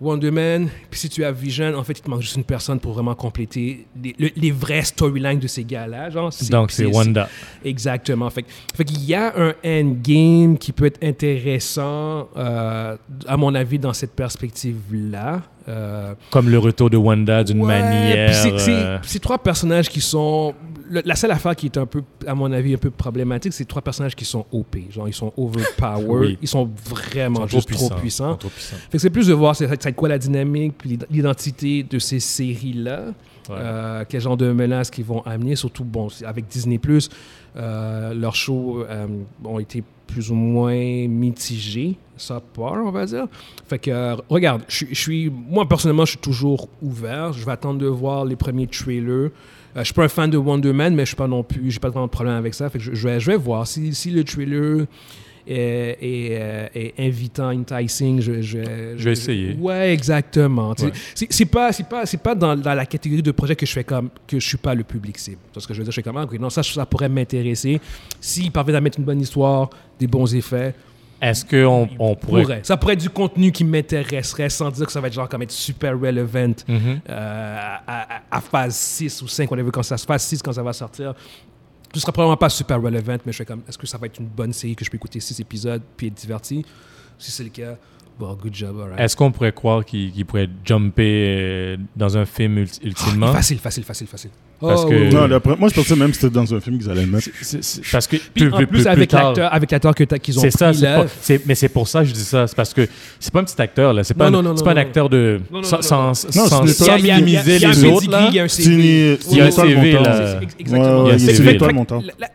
[0.00, 2.80] Wonder Man, puis si tu as Vision, en fait, il te manque juste une personne
[2.80, 6.08] pour vraiment compléter les, le- les vrais storylines de ces gars-là.
[6.50, 7.28] Donc, c'est Wanda.
[7.64, 8.30] Exactement.
[8.30, 8.44] Fait,
[8.84, 12.96] qu'il y a un endgame qui peut être intéressant, euh,
[13.26, 15.42] à mon avis, dans cette perspective-là.
[15.68, 18.34] Euh, Comme le retour de Wanda d'une ouais, manière...
[18.34, 20.54] c'est- euh, C'est trois personnages qui sont
[20.90, 23.64] le- la seule affaire qui est un peu, à mon avis, un peu problématique, c'est
[23.64, 24.76] trois personnages qui sont OP.
[24.90, 26.30] Genre, ils sont overpowered.
[26.30, 26.38] Oui.
[26.42, 28.34] Ils sont vraiment Ils sont juste trop trop puissants.
[28.36, 28.76] trop puissants.
[28.90, 32.20] Fait que c'est plus de voir c'est, c'est quoi la dynamique puis l'identité de ces
[32.20, 33.06] séries-là.
[33.48, 33.56] Ouais.
[33.58, 36.78] Euh, quel genre de menaces qu'ils vont amener, surtout bon, avec Disney+,
[37.56, 39.06] euh, leurs shows euh,
[39.44, 43.26] ont été plus ou moins mitigés, ça part, on va dire.
[43.68, 47.32] Fait que, regarde, je suis- je suis, moi personnellement, je suis toujours ouvert.
[47.32, 49.30] Je vais attendre de voir les premiers trailers.
[49.76, 51.70] Euh, je suis pas un fan de Wonder Man, mais je suis pas non plus,
[51.70, 52.68] j'ai pas vraiment de problème avec ça.
[52.70, 54.86] Fait que je, je vais, je vais voir si, si le trailer
[55.46, 58.58] est, est, euh, est invitant, enticing, je, je,
[58.96, 59.54] Je vais essayer.
[59.54, 60.74] Ouais, exactement.
[60.78, 60.92] Ouais.
[61.14, 63.84] C'est pas, c'est pas, c'est pas dans, dans la catégorie de projet que je fais
[63.84, 65.38] comme que je suis pas le public cible.
[65.54, 65.92] C'est ce que je veux dire?
[65.92, 67.80] Je fais comme ah, non, ça, ça pourrait m'intéresser.
[68.20, 70.74] S'ils parviennent à mettre une bonne histoire, des bons effets,
[71.20, 72.42] Est-ce qu'on on pourrait.
[72.42, 72.60] pourrait.
[72.62, 75.42] Ça pourrait être du contenu qui m'intéresserait sans dire que ça va être genre comme
[75.42, 77.00] être super relevant Mhm.
[77.08, 77.56] euh,
[77.86, 80.40] à, à- à phase 6 ou 5, on a vu quand ça se phase 6
[80.42, 81.14] quand ça va sortir.
[81.92, 84.18] Ce sera probablement pas super relevant, mais je fais comme, est-ce que ça va être
[84.20, 86.64] une bonne série que je peux écouter 6 épisodes puis être diverti?
[87.18, 87.76] Si c'est le cas,
[88.18, 88.76] bon, good job.
[88.96, 93.32] Est-ce qu'on pourrait croire qu'il pourrait jumper euh, dans un film ulti- ultimement?
[93.32, 94.30] Facile, facile, facile, facile.
[94.60, 95.14] Parce Oh, que- oui, oui.
[95.14, 97.28] Non, moi, je pensais même que c'était dans un film qu'ils allaient le mettre.
[97.40, 100.48] C'est- c'est- Parce que Puis en plus, avec l'acteur, avec l'acteur que qu'ils ont C'est
[100.48, 101.02] pris ça, c'est là.
[101.02, 102.46] pas- c'est- mais c'est pour ça que je dis ça.
[102.46, 102.86] C'est parce que
[103.18, 104.04] c'est pas un petit acteur, là.
[104.04, 104.80] C'est pas, Non, un- non, non, c'est non, pas un non.
[104.82, 105.40] acteur de.
[105.50, 107.36] Non, non, sans non, sans- Non, sans- c'est sans le- Il y a- il y
[107.36, 108.04] a- minimiser il y a un les autres.
[108.28, 108.74] Il y a un CV.
[108.74, 110.40] une- Il y a un CV, là.
[110.58, 111.86] Exactement.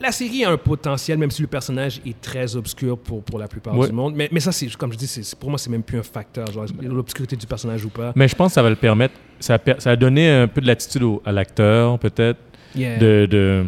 [0.01, 3.47] La, série a un potentiel, même si le personnage est très obscur pour, pour la
[3.47, 4.13] plupart du monde.
[4.15, 6.65] Mais, mais ça, c'est comme je dis, pour moi, c'est même plus un facteur, genre
[6.81, 8.13] l'obscurité du personnage ou pas.
[8.15, 9.13] Mais je pense que ça va le permettre.
[9.39, 12.39] Ça a, per- ça a donné un peu de l'attitude au- à l'acteur, peut-être,
[12.75, 12.97] Yeah.
[12.97, 13.65] de, de-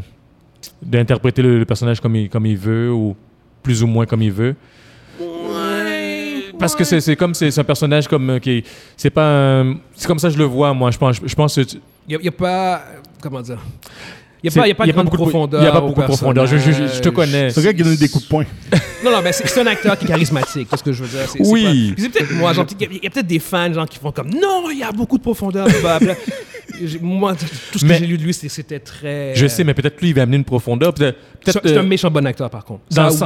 [0.81, 3.15] d'interpréter le, le personnage comme il, comme il veut ou
[3.63, 4.55] plus ou moins comme il veut.
[6.59, 8.63] Parce que c'est, comme c'est, un personnage comme euh, qui
[8.95, 9.63] c'est pas
[9.95, 11.61] c'est comme ça que je le vois moi je pense je pense que
[12.07, 12.81] Il n'y a, pas.
[13.21, 13.59] Comment dire?
[14.43, 15.61] Il n'y a, pas- y a pas de profondeur.
[15.61, 17.59] il y a pas au beaucoup de profondeur je, je- je- je te connais C'est
[17.59, 18.45] un gars qui donne des coups de poing.
[19.03, 21.29] Non, non, mais c'est un acteur qui est charismatique, c'est ce que je veux dire?
[21.29, 21.93] C'est- Oui.
[21.97, 24.79] C'est peut-être moi, il y a- peut-être des fans genre, qui font comme non, il
[24.79, 25.67] y a beaucoup de profondeur.
[27.01, 27.35] moi,
[27.71, 29.33] tout ce que j'ai lu de lui, c'était- très.
[29.35, 31.81] je sais mais peut-être lui il va amener une profondeur peut-être, C'est peut-être c'est un
[31.81, 32.81] euh, méchant bon acteur, par contre.
[32.91, 33.17] dans, le Ça,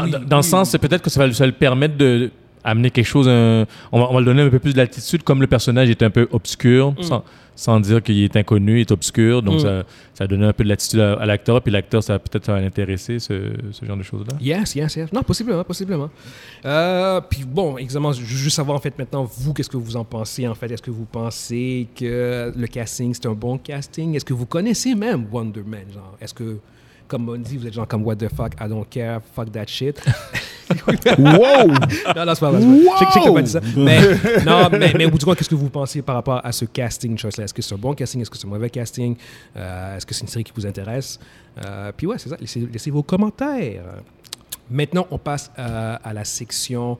[0.41, 2.31] sens- le c'est peut-être que ça va, ça va le permettre de
[2.63, 5.41] amener quelque chose un- on, va, on va le donner un peu plus d'altitude comme
[5.41, 7.03] le personnage est un peu obscur Mm.
[7.03, 7.23] sans,
[7.55, 9.59] sans dire qu'il est inconnu il est obscur donc Mm.
[9.59, 9.83] ça,
[10.13, 12.53] ça a donné un peu de à, à l'acteur puis l'acteur ça va peut-être ça
[12.53, 15.11] va l'intéresser ce, ce genre de choses là Yes, yes, yes.
[15.13, 16.09] Non, possiblement, possiblement.
[16.65, 19.95] Euh, puis bon, exactement, je veux juste savoir en fait maintenant, vous, qu'est-ce que vous
[19.97, 20.71] en pensez en fait?
[20.71, 24.15] Est-ce que vous pensez que le casting, c'est un bon casting?
[24.15, 25.85] Est-ce que vous connaissez même Wonder Man?
[25.93, 26.57] Genre, est-ce que,
[27.07, 29.67] comme on dit, vous êtes genre comme what the fuck, I don't care, fuck that
[29.67, 30.01] shit?
[31.17, 31.67] Wow!
[32.15, 32.59] non, non, c'est pas vrai.
[32.59, 32.77] vrai.
[32.79, 33.59] Je sais que- t'as pas dit ça.
[33.59, 33.83] Wow!
[33.85, 34.01] Mais,
[34.45, 36.65] non, mais, mais au bout du compte, qu'est-ce que vous pensez par rapport à ce
[36.65, 37.45] casting choice-là?
[37.45, 38.21] Est-ce que c'est un bon casting?
[38.21, 39.15] Est-ce que c'est un mauvais casting?
[39.57, 41.19] Euh, Est-ce que c'est une série qui vous intéresse?
[41.65, 42.37] Euh, puis ouais, c'est ça.
[42.39, 43.83] Laissez, laissez vos commentaires.
[44.73, 46.97] Maintenant, on passe euh, à la section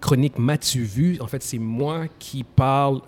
[0.00, 1.16] chronique M'as-tu vu?
[1.20, 3.00] En fait, c'est moi qui parle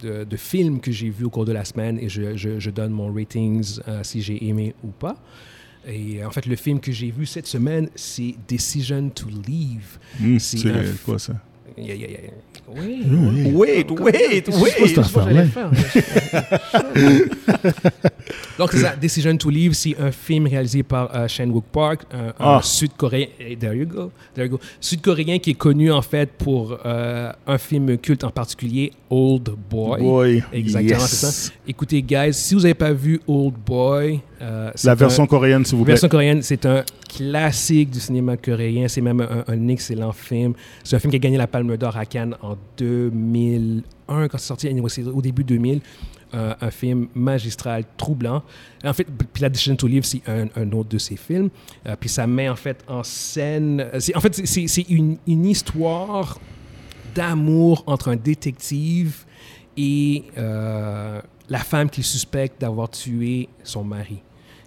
[0.00, 2.70] de, de films que j'ai vus au cours de la semaine et je, je- je
[2.70, 5.16] donne mon ratings si j'ai aimé ou pas.
[5.86, 9.98] Et en fait, le film que j'ai vu cette semaine, c'est Decision to Leave.
[10.22, 10.58] Hum, C'est
[11.04, 11.34] quoi ça?
[11.76, 12.18] Yeah, yeah, yeah.
[12.66, 13.02] Oui.
[13.52, 14.44] Wait, wait,
[14.86, 15.44] cette affaire-là?
[18.58, 18.94] Donc, c'est ça.
[18.96, 22.60] Decision to Leave, c'est un film réalisé par euh, Chan-wook Park, un, un Ah.
[22.62, 23.26] Sud-Coréen.
[23.40, 24.10] eh, There you go.
[24.34, 24.60] There you go.
[24.80, 30.00] Sud-Coréen qui est connu, en fait, pour euh, un film culte en particulier, Old Boy.
[30.00, 30.42] Boy.
[30.52, 31.08] Exactement, Yes.
[31.10, 31.52] c'est ça.
[31.66, 35.78] Écoutez, guys, si vous n'avez pas vu Old Boy, euh, La un- version coréenne, s'il
[35.78, 35.94] vous plaît.
[35.94, 38.86] version coréenne, c'est un classique du cinéma coréen.
[38.88, 40.52] C'est même un, un excellent film.
[40.84, 44.46] C'est un film qui a gagné la Palme d'Or à Cannes en 2001, quand c'est
[44.46, 44.68] sorti.
[45.12, 45.80] Au début 2000.
[46.34, 48.42] Euh, un film magistral, troublant.
[48.84, 51.48] En fait, puis La to Live, c'est un, un autre de ses films.
[51.86, 53.86] Euh, puis ça met en fait en scène.
[54.16, 56.40] En fait, c'est- une, une histoire
[57.14, 59.24] d'amour entre un détective
[59.76, 64.20] et euh, la femme qu'il suspecte d'avoir tué son mari.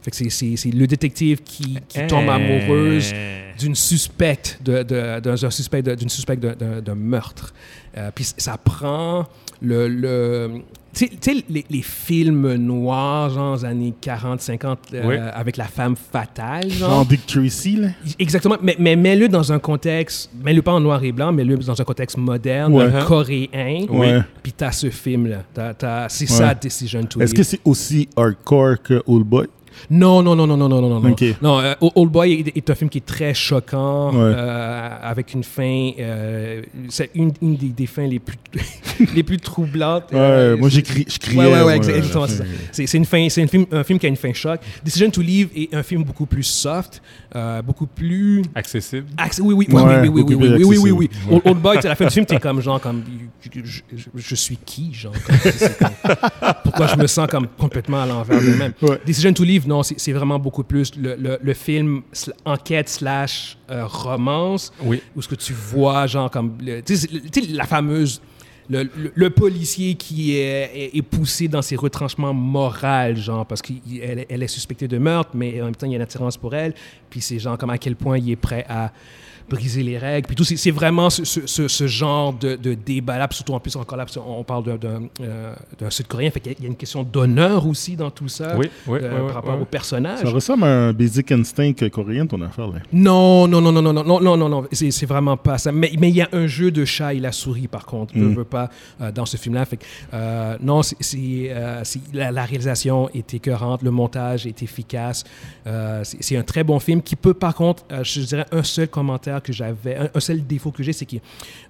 [0.08, 3.12] Fait que c'est- c'est c'est le détective qui, qui tombe amoureuse
[3.60, 7.54] d'une suspecte de, de- d'un un suspect de- d'une suspecte d'un- d'un d'un meurtre.
[7.98, 9.26] Euh, puis ça prend
[9.62, 10.62] le, le
[10.94, 15.16] tu sais- les, les films noirs genre des années 40 50 euh, Oui.
[15.18, 17.90] avec la femme fatale genre Genre Dick Tracy, là.
[18.18, 21.82] Exactement, mais, mais mets-le dans un contexte, mets-le pas en noir et blanc, mets-le dans
[21.82, 22.90] un contexte moderne, Ouais.
[23.06, 24.22] coréen, Ouais.
[24.42, 25.44] puis t'as ce film-là.
[25.54, 26.38] T'as- t'as- c'est Ouais.
[26.38, 27.38] ça, Decision to Est-ce Live.
[27.40, 29.48] que c'est aussi hardcore que Old Boy?
[29.90, 31.12] Non, non, non, non, non, non, non, non.
[31.12, 31.24] Ok.
[31.42, 34.34] Non, euh, Old Boy est, est un film qui est très choquant, Ouais.
[34.36, 35.92] euh, avec une fin.
[36.00, 38.38] euh, c'est une, une des, des fins les plus,
[39.16, 40.12] les plus troublantes.
[40.12, 41.38] Ouais, Euh, moi j'ai cri- je criais.
[41.38, 42.28] Ouais, ouais, exactement, fin.
[42.28, 42.44] c'est ça.
[42.72, 44.60] C'est c'est une fin, c'est un film, un film qui a une fin choc.
[44.84, 47.02] Decision to Leave est un film beaucoup plus soft,
[47.38, 48.42] euh, beaucoup plus.
[48.56, 49.08] Accessible.
[49.18, 51.34] Acc- oui, oui, Ouais, oui, oui, oui, oui, plus oui, oui, oui, oui, accessible.
[51.36, 51.42] oui.
[51.46, 53.04] Old, Boy, à la fin du film, t'es comme genre comme
[53.54, 55.36] je, je- je- je suis qui, genre comme,
[55.80, 56.16] comme-
[56.64, 58.74] pourquoi je me sens comme complètement à l'envers de même.
[58.82, 59.00] Ouais.
[59.06, 62.90] Decision to Leave, non, c'est c'est vraiment beaucoup plus le, le, le film sl- enquête
[62.90, 65.02] slash euh, romance Oui.
[65.16, 68.22] où ce que tu vois genre comme le- tu sais, c'est- tu sais, la fameuse
[68.70, 74.88] le, policier qui est, poussé dans ses retranchements moraux, genre, parce qu'elle elle est suspectée
[74.88, 76.74] de meurtre, mais en même temps, il y a une attirance pour elle.
[77.10, 78.92] Puis c'est genre comme à quel point il est prêt à
[79.50, 80.28] briser les règles.
[80.28, 83.28] Puis tout, c'est vraiment ce, ce- ce- ce genre de, de débat-là.
[83.32, 86.32] Surtout, en plus, encore là, on parle d'un- euh, d'un Sud-Coréen.
[86.32, 88.56] Fait qu'il y a- il y a une question d'honneur aussi dans tout ça.
[88.58, 89.62] Oui, oui, euh, oui, par rapport oui.
[89.62, 90.20] au personnage.
[90.20, 92.68] Ça ressemble à un Basic Instinct coréen, ton affaire.
[92.68, 92.80] Là.
[92.92, 95.72] Non, non, non, non, non, non, non, non, non, non, c'est c'est vraiment pas ça.
[95.72, 98.26] Mais mais il y a un jeu de chat et la souris, par contre, ne
[98.26, 98.36] Mm.
[98.36, 98.70] veut pas
[99.02, 99.66] euh, dans ce film-là.
[99.66, 100.98] Fait que, euh, non, c'est
[101.50, 101.84] euh,
[102.14, 105.24] la, la réalisation est écœurante, le montage est efficace.
[105.66, 108.64] Euh, c'est c'est un très bon film qui peut, par contre, euh, je dirais un
[108.64, 111.22] seul commentaire que j'avais, un, un seul défaut que j'ai, c'est qu'il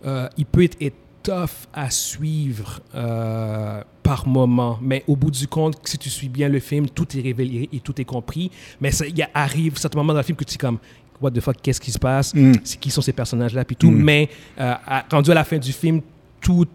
[0.05, 5.47] euh, il peut être, être tough à suivre euh, par moment, mais au bout du
[5.47, 8.49] compte, si tu suis bien le film, tout est révélé et tout est compris.
[8.79, 10.77] Mais il arrive certains moments dans le film que tu es comme,
[11.19, 12.53] what the fuck, qu'est-ce qui se passe, Mm.
[12.79, 13.91] qui sont ces personnages-là, puis tout.
[13.91, 14.03] Mm.
[14.03, 16.01] Mais euh, à- rendu à la fin du film,
[16.39, 16.65] tout,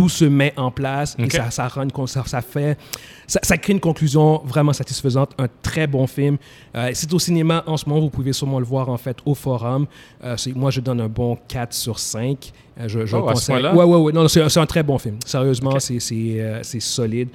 [0.00, 2.78] tout se met en place et ça, ça, rend une ça, ça fait,
[3.26, 5.32] ça, ça crée une conclusion vraiment satisfaisante.
[5.36, 6.38] Un très bon film.
[6.74, 9.34] Euh, c'est au cinéma en ce moment, vous pouvez sûrement le voir en fait au
[9.34, 9.86] forum.
[10.24, 12.50] Euh, moi, je donne un bon 4 sur 5.
[12.80, 13.62] Euh, je, je Oh, le conseille.
[13.62, 14.12] Ouais, ouais, ouais.
[14.12, 15.18] Non, c'est un, très bon film.
[15.26, 15.82] Sérieusement, Ok.
[15.82, 17.28] c'est solide.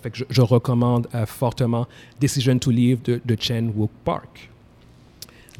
[0.00, 1.88] Fait que je, je recommande fortement
[2.20, 4.51] Decision to Leave de, de Chen Wook Park.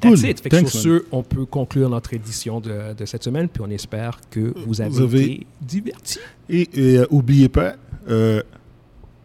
[0.02, 0.30] That's Cool.
[0.30, 0.40] it.
[0.40, 3.62] Fait que Thanks, sur ce, on peut conclure notre édition de, de cette semaine, puis
[3.66, 6.18] on espère que vous avez, Vous avez- été divertis.
[6.50, 7.74] Et, et, euh, oubliez pas,
[8.08, 8.42] euh,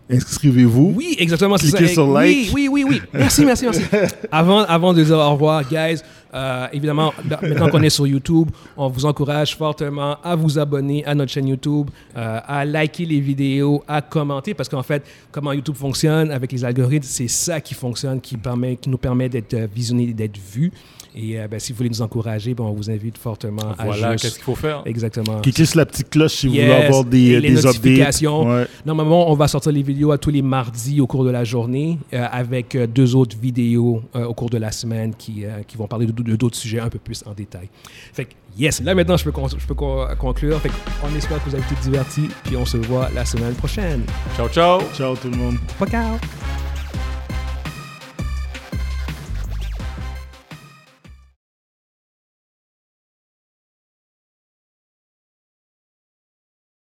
[0.09, 0.93] inscrivez-vous.
[0.95, 1.55] Oui, exactement.
[1.55, 1.93] Cliquez ça.
[1.93, 2.49] sur like.
[2.53, 3.01] Oui, oui, oui, oui.
[3.13, 3.81] Merci, merci, merci.
[4.31, 6.01] Avant, avant de dire au revoir, guys,
[6.33, 11.05] euh, évidemment, là, maintenant qu'on est sur YouTube, on vous encourage fortement à vous abonner
[11.05, 15.53] à notre chaîne YouTube, euh, à liker les vidéos, à commenter, parce qu'en fait, comment
[15.53, 19.53] YouTube fonctionne avec les algorithmes, c'est ça qui fonctionne, qui, permet, qui nous permet d'être
[19.53, 20.71] euh, visionnés, d'être vus.
[21.15, 24.11] Et euh, ben, si vous voulez nous encourager, ben, on vous invite fortement Voilà, à
[24.11, 24.35] qu'est-ce juste...
[24.35, 24.81] qu'il faut faire?
[24.85, 25.41] Exactement.
[25.41, 28.41] Cliquez sur la petite cloche si vous voulez avoir des, et les des notifications.
[28.41, 28.67] updates.
[28.69, 28.75] Ouais.
[28.85, 31.97] Normalement, on va sortir les vidéos à tous les mardis au cours de la journée,
[32.13, 35.77] euh, avec euh, deux autres vidéos euh, au cours de la semaine qui, euh, qui
[35.77, 37.69] vont parler de de d'autres sujets un peu plus en détail.
[38.13, 40.59] Fait que, yes, là maintenant, je peux, con- je peux con- conclure.
[40.59, 43.53] Fait que, on espère que vous avez été divertis, puis on se voit la semaine
[43.53, 44.03] prochaine.
[44.35, 45.55] Ciao, ciao Ciao tout le monde.
[45.89, 46.66] Ciao!